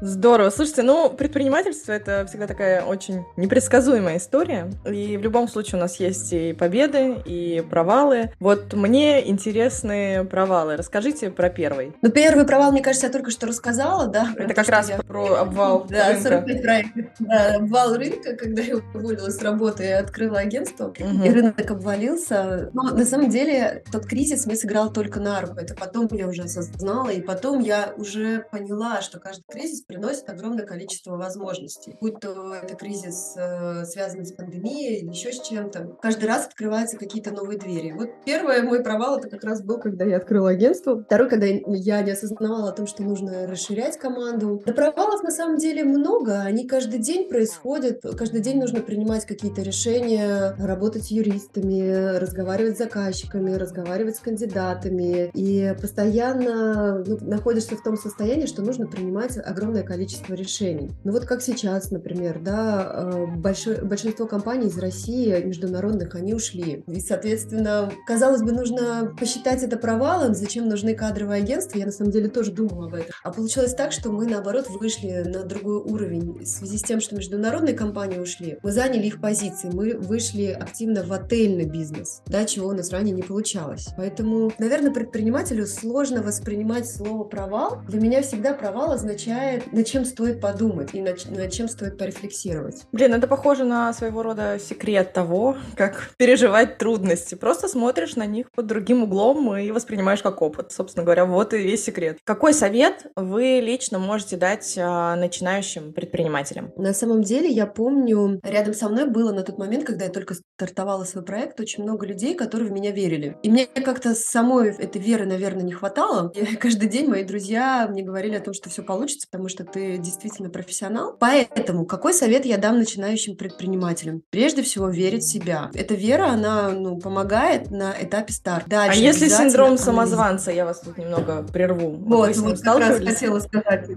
Здорово. 0.00 0.50
Слушайте, 0.50 0.82
ну, 0.82 1.10
предпринимательство— 1.10 1.92
это 1.92 2.26
всегда 2.26 2.46
такая 2.46 2.82
очень 2.82 3.24
непредсказуемая 3.36 4.18
история. 4.18 4.70
И 4.86 5.16
в 5.16 5.22
любом 5.22 5.48
случае 5.48 5.78
у 5.78 5.80
нас 5.80 6.00
есть 6.00 6.32
и 6.32 6.52
победы, 6.52 7.16
и 7.24 7.64
провалы. 7.68 8.32
Вот 8.40 8.72
мне 8.74 9.28
интересны 9.28 10.24
провалы. 10.24 10.76
Расскажите 10.76 11.30
про 11.30 11.50
первый. 11.50 11.94
Ну, 12.02 12.10
первый 12.10 12.44
провал, 12.44 12.72
мне 12.72 12.82
кажется, 12.82 13.06
я 13.06 13.12
только 13.12 13.30
что 13.30 13.46
рассказала, 13.46 14.06
да. 14.06 14.28
Это 14.36 14.54
как 14.54 14.68
раз 14.68 14.90
про 15.06 15.36
обвал 15.36 15.86
Да, 15.90 16.18
45 16.20 16.62
проектов. 16.62 17.04
Да, 17.18 17.56
обвал 17.56 17.94
рынка, 17.94 18.36
когда 18.36 18.62
я 18.62 18.76
уволилась 18.94 19.36
с 19.36 19.42
работы 19.42 19.84
и 19.84 19.90
открыла 19.90 20.38
агентство, 20.38 20.92
и 20.96 21.30
рынок 21.30 21.70
обвалился. 21.70 22.70
Но 22.72 22.82
на 22.82 23.04
самом 23.04 23.28
деле 23.28 23.82
тот 23.90 24.06
кризис 24.06 24.46
мне 24.46 24.56
сыграл 24.56 24.92
только 24.92 25.20
на 25.20 25.40
руку. 25.40 25.54
Это 25.58 25.74
потом 25.74 26.08
я 26.12 26.28
уже 26.28 26.42
осознала, 26.42 27.08
и 27.10 27.20
потом 27.20 27.49
я 27.58 27.94
уже 27.96 28.46
поняла, 28.50 29.00
что 29.00 29.18
каждый 29.18 29.44
кризис 29.48 29.82
приносит 29.82 30.28
огромное 30.28 30.64
количество 30.64 31.16
возможностей. 31.16 31.96
Будь 32.00 32.20
то 32.20 32.54
это 32.54 32.74
кризис, 32.74 33.34
э, 33.36 33.84
связанный 33.84 34.26
с 34.26 34.32
пандемией 34.32 35.00
или 35.00 35.08
еще 35.08 35.32
с 35.32 35.40
чем-то. 35.40 35.96
Каждый 36.00 36.26
раз 36.26 36.46
открываются 36.46 36.96
какие-то 36.96 37.32
новые 37.32 37.58
двери. 37.58 37.92
Вот 37.92 38.10
первый 38.24 38.62
мой 38.62 38.82
провал 38.82 39.18
это 39.18 39.28
как 39.28 39.44
раз 39.44 39.62
был, 39.62 39.78
когда 39.78 40.04
я 40.04 40.18
открыла 40.18 40.50
агентство. 40.50 41.02
Второй, 41.02 41.28
когда 41.28 41.46
я 41.46 42.02
не 42.02 42.10
осознавала 42.10 42.70
о 42.70 42.72
том, 42.72 42.86
что 42.86 43.02
нужно 43.02 43.46
расширять 43.46 43.98
команду. 43.98 44.62
Да 44.64 44.72
провалов 44.72 45.22
на 45.22 45.30
самом 45.30 45.56
деле 45.56 45.84
много. 45.84 46.42
Они 46.42 46.66
каждый 46.66 47.00
день 47.00 47.28
происходят. 47.28 48.02
Каждый 48.16 48.40
день 48.40 48.58
нужно 48.58 48.80
принимать 48.80 49.26
какие-то 49.26 49.62
решения, 49.62 50.54
работать 50.58 51.04
с 51.04 51.10
юристами, 51.10 52.16
разговаривать 52.16 52.76
с 52.76 52.78
заказчиками, 52.78 53.54
разговаривать 53.54 54.16
с 54.16 54.20
кандидатами. 54.20 55.30
И 55.34 55.74
постоянно 55.80 57.04
ну, 57.06 57.18
находишься 57.40 57.74
в 57.74 57.82
том 57.82 57.96
состоянии, 57.96 58.44
что 58.44 58.60
нужно 58.60 58.86
принимать 58.86 59.38
огромное 59.38 59.82
количество 59.82 60.34
решений. 60.34 60.90
Ну 61.04 61.12
вот 61.12 61.24
как 61.24 61.40
сейчас, 61.40 61.90
например, 61.90 62.38
да, 62.38 63.12
э, 63.14 63.26
большое, 63.36 63.82
большинство 63.82 64.26
компаний 64.26 64.66
из 64.66 64.78
России, 64.78 65.42
международных, 65.42 66.14
они 66.14 66.34
ушли. 66.34 66.84
И, 66.86 67.00
соответственно, 67.00 67.90
казалось 68.06 68.42
бы, 68.42 68.52
нужно 68.52 69.14
посчитать 69.18 69.62
это 69.62 69.78
провалом, 69.78 70.34
зачем 70.34 70.68
нужны 70.68 70.94
кадровые 70.94 71.42
агентства. 71.42 71.78
Я 71.78 71.86
на 71.86 71.92
самом 71.92 72.10
деле 72.10 72.28
тоже 72.28 72.52
думала 72.52 72.86
об 72.86 72.94
этом. 72.94 73.10
А 73.24 73.32
получилось 73.32 73.74
так, 73.74 73.92
что 73.92 74.10
мы, 74.10 74.26
наоборот, 74.26 74.66
вышли 74.68 75.24
на 75.26 75.42
другой 75.44 75.78
уровень. 75.78 76.40
В 76.40 76.44
связи 76.44 76.76
с 76.76 76.82
тем, 76.82 77.00
что 77.00 77.16
международные 77.16 77.74
компании 77.74 78.18
ушли, 78.18 78.58
мы 78.62 78.70
заняли 78.70 79.06
их 79.06 79.20
позиции, 79.20 79.70
мы 79.72 79.96
вышли 79.96 80.46
активно 80.46 81.04
в 81.04 81.12
отельный 81.12 81.64
бизнес, 81.64 82.20
да, 82.26 82.44
чего 82.44 82.68
у 82.68 82.72
нас 82.72 82.90
ранее 82.90 83.14
не 83.14 83.22
получалось. 83.22 83.88
Поэтому, 83.96 84.52
наверное, 84.58 84.92
предпринимателю 84.92 85.66
сложно 85.66 86.22
воспринимать 86.22 86.86
слово 86.86 87.29
провал. 87.30 87.82
Для 87.88 88.00
меня 88.00 88.22
всегда 88.22 88.52
провал 88.52 88.92
означает, 88.92 89.72
над 89.72 89.86
чем 89.86 90.04
стоит 90.04 90.40
подумать 90.40 90.90
и 90.92 91.00
над, 91.00 91.30
над 91.30 91.52
чем 91.52 91.68
стоит 91.68 91.96
порефлексировать. 91.96 92.82
Блин, 92.92 93.14
это 93.14 93.26
похоже 93.26 93.64
на 93.64 93.92
своего 93.92 94.22
рода 94.22 94.58
секрет 94.58 95.12
того, 95.12 95.56
как 95.76 96.10
переживать 96.16 96.78
трудности. 96.78 97.34
Просто 97.34 97.68
смотришь 97.68 98.16
на 98.16 98.26
них 98.26 98.50
под 98.50 98.66
другим 98.66 99.04
углом 99.04 99.56
и 99.56 99.70
воспринимаешь 99.70 100.22
как 100.22 100.42
опыт. 100.42 100.72
Собственно 100.72 101.04
говоря, 101.04 101.24
вот 101.24 101.54
и 101.54 101.58
весь 101.58 101.84
секрет. 101.84 102.18
Какой 102.24 102.52
совет 102.52 103.06
вы 103.16 103.60
лично 103.60 103.98
можете 103.98 104.36
дать 104.36 104.76
а, 104.78 105.16
начинающим 105.16 105.92
предпринимателям? 105.92 106.72
На 106.76 106.92
самом 106.92 107.22
деле, 107.22 107.48
я 107.48 107.66
помню, 107.66 108.40
рядом 108.42 108.74
со 108.74 108.88
мной 108.88 109.06
было 109.06 109.32
на 109.32 109.42
тот 109.42 109.58
момент, 109.58 109.84
когда 109.84 110.04
я 110.06 110.10
только 110.10 110.34
стартовала 110.34 111.04
свой 111.04 111.24
проект, 111.24 111.60
очень 111.60 111.82
много 111.82 112.06
людей, 112.06 112.34
которые 112.34 112.68
в 112.68 112.72
меня 112.72 112.90
верили. 112.90 113.36
И 113.42 113.50
мне 113.50 113.66
как-то 113.66 114.14
самой 114.14 114.70
этой 114.70 115.00
веры, 115.00 115.26
наверное, 115.26 115.62
не 115.62 115.72
хватало. 115.72 116.32
И 116.34 116.56
каждый 116.56 116.88
день 116.88 117.08
мои 117.08 117.19
друзья 117.24 117.86
мне 117.88 118.02
говорили 118.02 118.36
о 118.36 118.40
том, 118.40 118.54
что 118.54 118.70
все 118.70 118.82
получится, 118.82 119.26
потому 119.30 119.48
что 119.48 119.64
ты 119.64 119.98
действительно 119.98 120.50
профессионал. 120.50 121.16
Поэтому 121.18 121.84
какой 121.84 122.14
совет 122.14 122.44
я 122.44 122.58
дам 122.58 122.78
начинающим 122.78 123.36
предпринимателям? 123.36 124.22
Прежде 124.30 124.62
всего, 124.62 124.88
верить 124.88 125.24
в 125.24 125.28
себя. 125.28 125.70
Эта 125.74 125.94
вера, 125.94 126.28
она 126.28 126.70
ну, 126.70 126.98
помогает 126.98 127.70
на 127.70 127.94
этапе 128.00 128.32
старта. 128.32 128.68
Дальше 128.68 129.00
а 129.00 129.02
если 129.02 129.28
синдром 129.28 129.78
самозванца, 129.78 130.50
я 130.50 130.64
вас 130.64 130.80
тут 130.80 130.98
немного 130.98 131.42
прерву. 131.42 131.96
Вот, 131.96 132.36
вот 132.36 132.60
как 132.60 132.78
раз 132.78 132.98
хотела 132.98 133.40
сказать. 133.40 133.88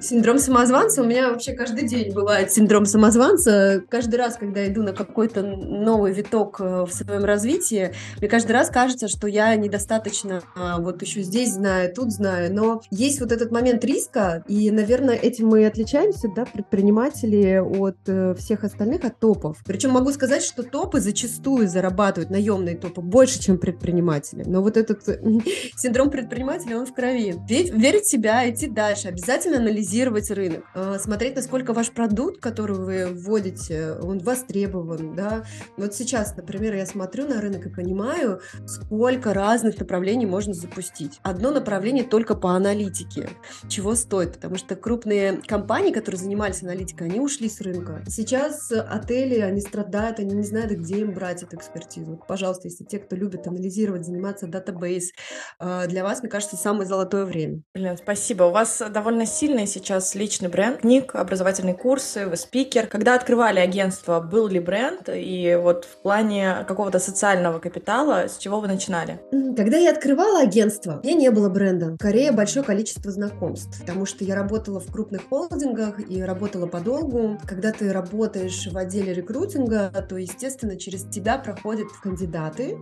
Синдром 0.00 0.38
самозванца 0.38 1.02
у 1.02 1.06
меня 1.06 1.30
вообще 1.30 1.52
каждый 1.52 1.86
день 1.86 2.12
бывает 2.12 2.52
синдром 2.52 2.86
самозванца. 2.86 3.82
Каждый 3.88 4.16
раз, 4.16 4.36
когда 4.36 4.66
иду 4.66 4.82
на 4.82 4.92
какой-то 4.92 5.42
новый 5.42 6.12
виток 6.12 6.60
э, 6.60 6.84
в 6.84 6.92
своем 6.92 7.24
развитии, 7.24 7.92
мне 8.18 8.28
каждый 8.28 8.52
раз 8.52 8.70
кажется, 8.70 9.08
что 9.08 9.26
я 9.26 9.54
недостаточно 9.56 10.42
а, 10.54 10.78
вот 10.78 11.02
еще 11.02 11.22
здесь 11.22 11.54
знаю, 11.54 11.92
тут 11.94 12.12
знаю. 12.12 12.52
Но 12.52 12.61
есть 12.90 13.20
вот 13.20 13.32
этот 13.32 13.50
момент 13.50 13.84
риска, 13.84 14.44
и, 14.48 14.70
наверное, 14.70 15.14
этим 15.14 15.48
мы 15.48 15.62
и 15.62 15.64
отличаемся, 15.64 16.28
да, 16.34 16.44
предприниматели 16.44 17.58
от 17.58 17.96
э, 18.06 18.34
всех 18.34 18.64
остальных, 18.64 19.04
от 19.04 19.18
топов. 19.18 19.58
Причем 19.64 19.90
могу 19.90 20.12
сказать, 20.12 20.42
что 20.42 20.62
топы 20.62 21.00
зачастую 21.00 21.68
зарабатывают, 21.68 22.30
наемные 22.30 22.76
топы, 22.76 23.00
больше, 23.00 23.40
чем 23.40 23.58
предприниматели. 23.58 24.44
Но 24.46 24.62
вот 24.62 24.76
этот 24.76 25.02
синдром 25.76 26.10
предпринимателя, 26.10 26.78
он 26.78 26.86
в 26.86 26.94
крови. 26.94 27.34
Верить 27.48 28.04
в 28.04 28.10
себя, 28.10 28.48
идти 28.50 28.66
дальше, 28.66 29.08
обязательно 29.08 29.58
анализировать 29.58 30.30
рынок, 30.30 30.64
э, 30.74 30.98
смотреть, 30.98 31.36
насколько 31.36 31.72
ваш 31.72 31.90
продукт, 31.90 32.40
который 32.40 32.76
вы 32.76 33.06
вводите, 33.06 33.92
он 34.02 34.18
востребован, 34.18 35.14
да. 35.14 35.44
Вот 35.76 35.94
сейчас, 35.94 36.36
например, 36.36 36.74
я 36.74 36.86
смотрю 36.86 37.26
на 37.26 37.40
рынок 37.40 37.66
и 37.66 37.68
понимаю, 37.68 38.40
сколько 38.66 39.34
разных 39.34 39.78
направлений 39.78 40.26
можно 40.26 40.54
запустить. 40.54 41.18
Одно 41.22 41.50
направление 41.50 42.04
только 42.04 42.34
по 42.34 42.51
аналитике. 42.54 43.30
Чего 43.68 43.94
стоит? 43.94 44.34
Потому 44.34 44.56
что 44.56 44.76
крупные 44.76 45.40
компании, 45.46 45.92
которые 45.92 46.20
занимались 46.20 46.62
аналитикой, 46.62 47.08
они 47.08 47.20
ушли 47.20 47.48
с 47.48 47.60
рынка. 47.60 48.02
Сейчас 48.08 48.72
отели, 48.72 49.40
они 49.40 49.60
страдают, 49.60 50.18
они 50.18 50.34
не 50.34 50.44
знают, 50.44 50.72
где 50.72 51.00
им 51.00 51.12
брать 51.12 51.42
эту 51.42 51.56
экспертизу. 51.56 52.20
Пожалуйста, 52.26 52.68
если 52.68 52.84
те, 52.84 52.98
кто 52.98 53.16
любит 53.16 53.46
анализировать, 53.46 54.04
заниматься 54.04 54.46
датабейс, 54.46 55.12
э, 55.60 55.86
для 55.88 56.02
вас, 56.02 56.20
мне 56.20 56.28
кажется, 56.28 56.56
самое 56.56 56.86
золотое 56.86 57.24
время. 57.24 57.62
Блин, 57.74 57.96
спасибо. 57.96 58.44
У 58.44 58.50
вас 58.50 58.82
довольно 58.90 59.26
сильный 59.26 59.66
сейчас 59.66 60.14
личный 60.14 60.48
бренд, 60.48 60.80
книг, 60.80 61.14
образовательные 61.14 61.74
курсы, 61.74 62.26
вы 62.26 62.36
спикер. 62.36 62.86
Когда 62.86 63.14
открывали 63.14 63.60
агентство, 63.60 64.20
был 64.20 64.48
ли 64.48 64.60
бренд? 64.60 65.08
И 65.08 65.58
вот 65.60 65.84
в 65.84 66.02
плане 66.02 66.64
какого-то 66.66 66.98
социального 66.98 67.58
капитала, 67.58 68.28
с 68.28 68.38
чего 68.38 68.60
вы 68.60 68.68
начинали? 68.68 69.20
Когда 69.56 69.78
я 69.78 69.90
открывала 69.90 70.40
агентство, 70.40 71.00
у 71.02 71.06
меня 71.06 71.16
не 71.16 71.30
было 71.30 71.48
бренда. 71.48 71.96
Большое 72.34 72.64
количество 72.64 73.10
знакомств, 73.10 73.78
потому 73.80 74.06
что 74.06 74.24
я 74.24 74.34
работала 74.34 74.80
в 74.80 74.90
крупных 74.90 75.28
холдингах 75.28 76.00
и 76.10 76.22
работала 76.22 76.66
подолгу. 76.66 77.38
Когда 77.46 77.72
ты 77.72 77.92
работаешь 77.92 78.66
в 78.66 78.76
отделе 78.76 79.12
рекрутинга, 79.12 79.90
то, 80.08 80.16
естественно, 80.16 80.76
через 80.76 81.04
тебя 81.04 81.36
проходят 81.36 81.88
кандидаты, 82.02 82.78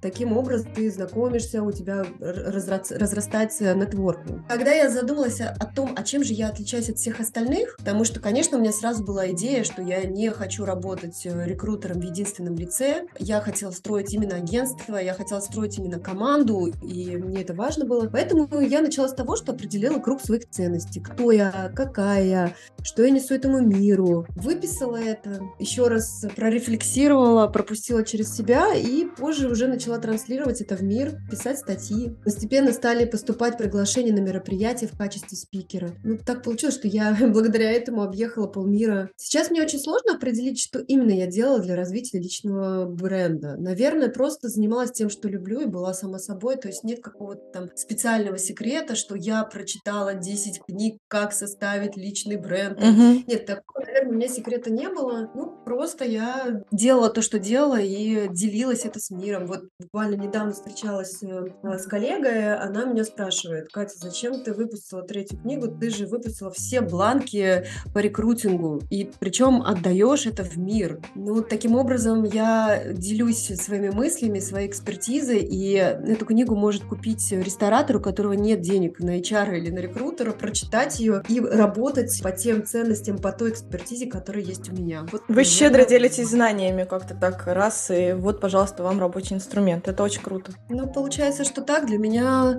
Таким 0.00 0.36
образом 0.36 0.72
ты 0.74 0.90
знакомишься, 0.90 1.62
у 1.62 1.72
тебя 1.72 2.04
разрастается 2.20 3.74
нетворкинг. 3.74 4.46
Когда 4.48 4.72
я 4.72 4.90
задумалась 4.90 5.40
о 5.40 5.66
том, 5.66 5.94
а 5.96 6.02
чем 6.02 6.22
же 6.22 6.32
я 6.32 6.48
отличаюсь 6.48 6.90
от 6.90 6.98
всех 6.98 7.20
остальных, 7.20 7.76
потому 7.78 8.04
что, 8.04 8.20
конечно, 8.20 8.58
у 8.58 8.60
меня 8.60 8.72
сразу 8.72 9.04
была 9.04 9.30
идея, 9.32 9.64
что 9.64 9.82
я 9.82 10.04
не 10.04 10.30
хочу 10.30 10.64
работать 10.64 11.24
э, 11.24 11.46
рекрутером 11.46 12.00
в 12.00 12.04
единственном 12.04 12.56
лице. 12.56 13.06
Я 13.18 13.40
хотела 13.40 13.70
строить 13.70 14.12
именно 14.12 14.36
агентство, 14.36 14.96
я 14.96 15.14
хотела 15.14 15.40
строить 15.40 15.78
именно 15.78 15.98
команду, 15.98 16.66
и 16.82 17.16
мне 17.16 17.42
это 17.42 17.54
важно 17.54 17.84
было. 17.84 18.08
Поэтому 18.08 18.48
я 18.60 18.82
начала 18.82 19.08
с 19.08 19.14
того, 19.14 19.36
что 19.36 19.52
определила 19.52 19.98
круг 19.98 20.20
своих 20.20 20.48
ценностей. 20.50 21.00
Кто 21.00 21.30
я, 21.30 21.72
какая 21.74 22.24
я, 22.24 22.54
что 22.82 23.02
я 23.02 23.10
несу 23.10 23.34
этому 23.34 23.60
миру. 23.60 24.26
Выписала 24.36 24.96
это, 24.96 25.40
еще 25.58 25.88
раз 25.88 26.24
прорефлексировала, 26.36 27.46
пропустила 27.48 28.04
через 28.04 28.34
себя, 28.34 28.74
и 28.74 29.06
позже 29.06 29.48
уже 29.48 29.66
начала 29.66 29.85
начала 29.86 29.98
транслировать 30.00 30.60
это 30.60 30.74
в 30.74 30.82
мир, 30.82 31.20
писать 31.30 31.58
статьи. 31.58 32.16
Постепенно 32.24 32.72
стали 32.72 33.04
поступать 33.04 33.56
приглашения 33.56 34.12
на 34.12 34.18
мероприятия 34.18 34.88
в 34.88 34.96
качестве 34.98 35.36
спикера. 35.36 35.92
Ну, 36.02 36.18
так 36.18 36.42
получилось, 36.42 36.74
что 36.74 36.88
я 36.88 37.16
благодаря 37.32 37.70
этому 37.70 38.02
объехала 38.02 38.48
полмира. 38.48 39.10
Сейчас 39.16 39.50
мне 39.50 39.62
очень 39.62 39.78
сложно 39.78 40.16
определить, 40.16 40.60
что 40.60 40.80
именно 40.80 41.12
я 41.12 41.26
делала 41.26 41.60
для 41.60 41.76
развития 41.76 42.18
личного 42.18 42.86
бренда. 42.86 43.56
Наверное, 43.56 44.08
просто 44.08 44.48
занималась 44.48 44.90
тем, 44.90 45.08
что 45.08 45.28
люблю, 45.28 45.60
и 45.60 45.66
была 45.66 45.94
сама 45.94 46.18
собой. 46.18 46.56
То 46.56 46.66
есть 46.66 46.82
нет 46.82 47.00
какого-то 47.00 47.42
там 47.52 47.68
специального 47.76 48.38
секрета, 48.38 48.96
что 48.96 49.14
я 49.14 49.44
прочитала 49.44 50.14
10 50.14 50.62
книг, 50.66 50.98
как 51.06 51.32
составить 51.32 51.96
личный 51.96 52.36
бренд. 52.36 52.78
Угу. 52.78 53.24
Нет, 53.28 53.46
такого, 53.46 53.84
наверное, 53.84 54.10
у 54.10 54.14
меня 54.14 54.28
секрета 54.28 54.70
не 54.70 54.88
было. 54.88 55.30
Ну, 55.32 55.62
просто 55.64 56.04
я 56.04 56.62
делала 56.72 57.08
то, 57.08 57.22
что 57.22 57.38
делала, 57.38 57.80
и 57.80 58.28
делилась 58.30 58.84
это 58.84 58.98
с 58.98 59.10
миром. 59.10 59.46
Вот 59.46 59.68
буквально 59.78 60.14
недавно 60.14 60.52
встречалась 60.52 61.22
э, 61.22 61.48
с 61.62 61.86
коллегой, 61.86 62.54
она 62.56 62.86
меня 62.86 63.04
спрашивает, 63.04 63.68
Катя, 63.70 63.94
зачем 63.98 64.42
ты 64.42 64.54
выпустила 64.54 65.02
третью 65.02 65.38
книгу? 65.38 65.68
Ты 65.68 65.90
же 65.90 66.06
выпустила 66.06 66.50
все 66.50 66.80
бланки 66.80 67.66
по 67.92 67.98
рекрутингу, 67.98 68.80
и 68.88 69.10
причем 69.18 69.60
отдаешь 69.60 70.26
это 70.26 70.44
в 70.44 70.56
мир. 70.56 71.00
Ну, 71.14 71.42
таким 71.42 71.76
образом, 71.76 72.24
я 72.24 72.84
делюсь 72.90 73.48
своими 73.60 73.90
мыслями, 73.90 74.38
своей 74.38 74.68
экспертизой, 74.68 75.40
и 75.40 75.72
эту 75.74 76.24
книгу 76.24 76.56
может 76.56 76.84
купить 76.84 77.30
ресторатор, 77.32 77.96
у 77.96 78.00
которого 78.00 78.32
нет 78.32 78.62
денег 78.62 78.98
на 79.00 79.18
HR 79.18 79.58
или 79.58 79.70
на 79.70 79.80
рекрутера, 79.80 80.32
прочитать 80.32 80.98
ее 81.00 81.22
и 81.28 81.38
работать 81.38 82.18
по 82.22 82.32
тем 82.32 82.64
ценностям, 82.64 83.18
по 83.18 83.30
той 83.30 83.50
экспертизе, 83.50 84.06
которая 84.06 84.42
есть 84.42 84.70
у 84.70 84.72
меня. 84.72 85.06
Вот, 85.12 85.22
Вы 85.28 85.44
щедро 85.44 85.84
делитесь 85.84 86.28
знаниями 86.28 86.84
как-то 86.84 87.14
так 87.14 87.46
раз, 87.46 87.90
и 87.90 88.14
вот, 88.14 88.40
пожалуйста, 88.40 88.82
вам 88.82 89.00
рабочий 89.00 89.34
инструмент 89.34 89.65
инструмент. 89.66 89.88
Это 89.88 90.02
очень 90.02 90.22
круто. 90.22 90.52
Ну, 90.68 90.86
получается, 90.86 91.44
что 91.44 91.62
так. 91.62 91.86
Для 91.86 91.98
меня 91.98 92.58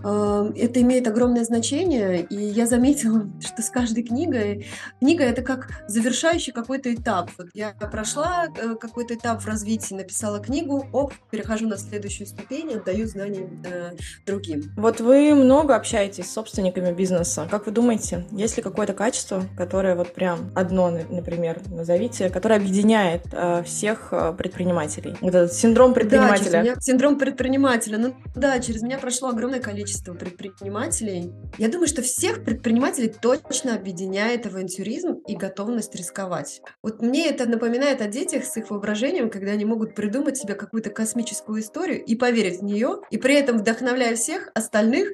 это 0.00 0.80
имеет 0.80 1.06
огромное 1.06 1.44
значение. 1.44 2.22
И 2.22 2.36
я 2.36 2.66
заметила, 2.66 3.26
что 3.40 3.62
с 3.62 3.70
каждой 3.70 4.02
книгой... 4.02 4.66
Книга— 5.00 5.24
это 5.24 5.42
как 5.42 5.68
завершающий 5.86 6.52
какой-то 6.52 6.92
этап. 6.92 7.30
Вот 7.38 7.48
я 7.54 7.72
прошла 7.72 8.46
э, 8.46 8.74
какой-то 8.80 9.14
этап 9.14 9.42
в 9.42 9.46
развитии, 9.46 9.94
написала 9.94 10.40
книгу, 10.40 10.86
оп, 10.92 11.12
перехожу 11.30 11.68
на 11.68 11.76
следующую 11.76 12.26
ступень, 12.26 12.74
отдаю 12.74 13.06
знания 13.06 13.48
э, 13.64 13.92
другим. 14.26 14.72
Вот 14.76 15.00
вы 15.00 15.34
много 15.34 15.76
общаетесь 15.76 16.26
с 16.26 16.32
собственниками 16.32 16.92
бизнеса. 16.92 17.46
Как 17.50 17.66
вы 17.66 17.72
думаете, 17.72 18.26
есть 18.32 18.56
ли 18.56 18.62
какое-то 18.62 18.94
качество, 18.94 19.44
которое 19.56 19.94
вот 19.94 20.14
прям 20.14 20.50
одно, 20.54 20.90
например, 20.90 21.60
назовите, 21.68 22.30
которое 22.30 22.56
объединяет 22.56 23.22
э, 23.32 23.62
всех 23.64 24.12
предпринимателей? 24.36 25.16
Вот 25.20 25.34
этот 25.34 25.52
синдром 25.52 25.94
предпринимателя. 25.94 26.50
Да, 26.50 26.62
меня, 26.62 26.74
синдром 26.80 27.18
предпринимателя. 27.18 27.98
Ну 27.98 28.14
да, 28.34 28.58
через 28.58 28.82
меня 28.82 28.98
прошло 28.98 29.28
огромное 29.28 29.60
количество 29.60 29.83
предпринимателей. 30.36 31.32
Я 31.58 31.68
думаю, 31.68 31.88
что 31.88 32.02
всех 32.02 32.44
предпринимателей 32.44 33.08
точно 33.08 33.74
объединяет 33.74 34.46
авантюризм 34.46 35.22
и 35.26 35.36
готовность 35.36 35.94
рисковать. 35.94 36.60
Вот 36.82 37.02
мне 37.02 37.28
это 37.28 37.46
напоминает 37.48 38.00
о 38.00 38.08
детях 38.08 38.44
с 38.44 38.56
их 38.56 38.70
воображением, 38.70 39.30
когда 39.30 39.52
они 39.52 39.64
могут 39.64 39.94
придумать 39.94 40.36
себе 40.36 40.54
какую-то 40.54 40.90
космическую 40.90 41.60
историю 41.60 42.04
и 42.04 42.16
поверить 42.16 42.60
в 42.60 42.64
нее, 42.64 43.00
и 43.10 43.18
при 43.18 43.34
этом 43.34 43.58
вдохновляя 43.58 44.16
всех 44.16 44.50
остальных 44.54 45.12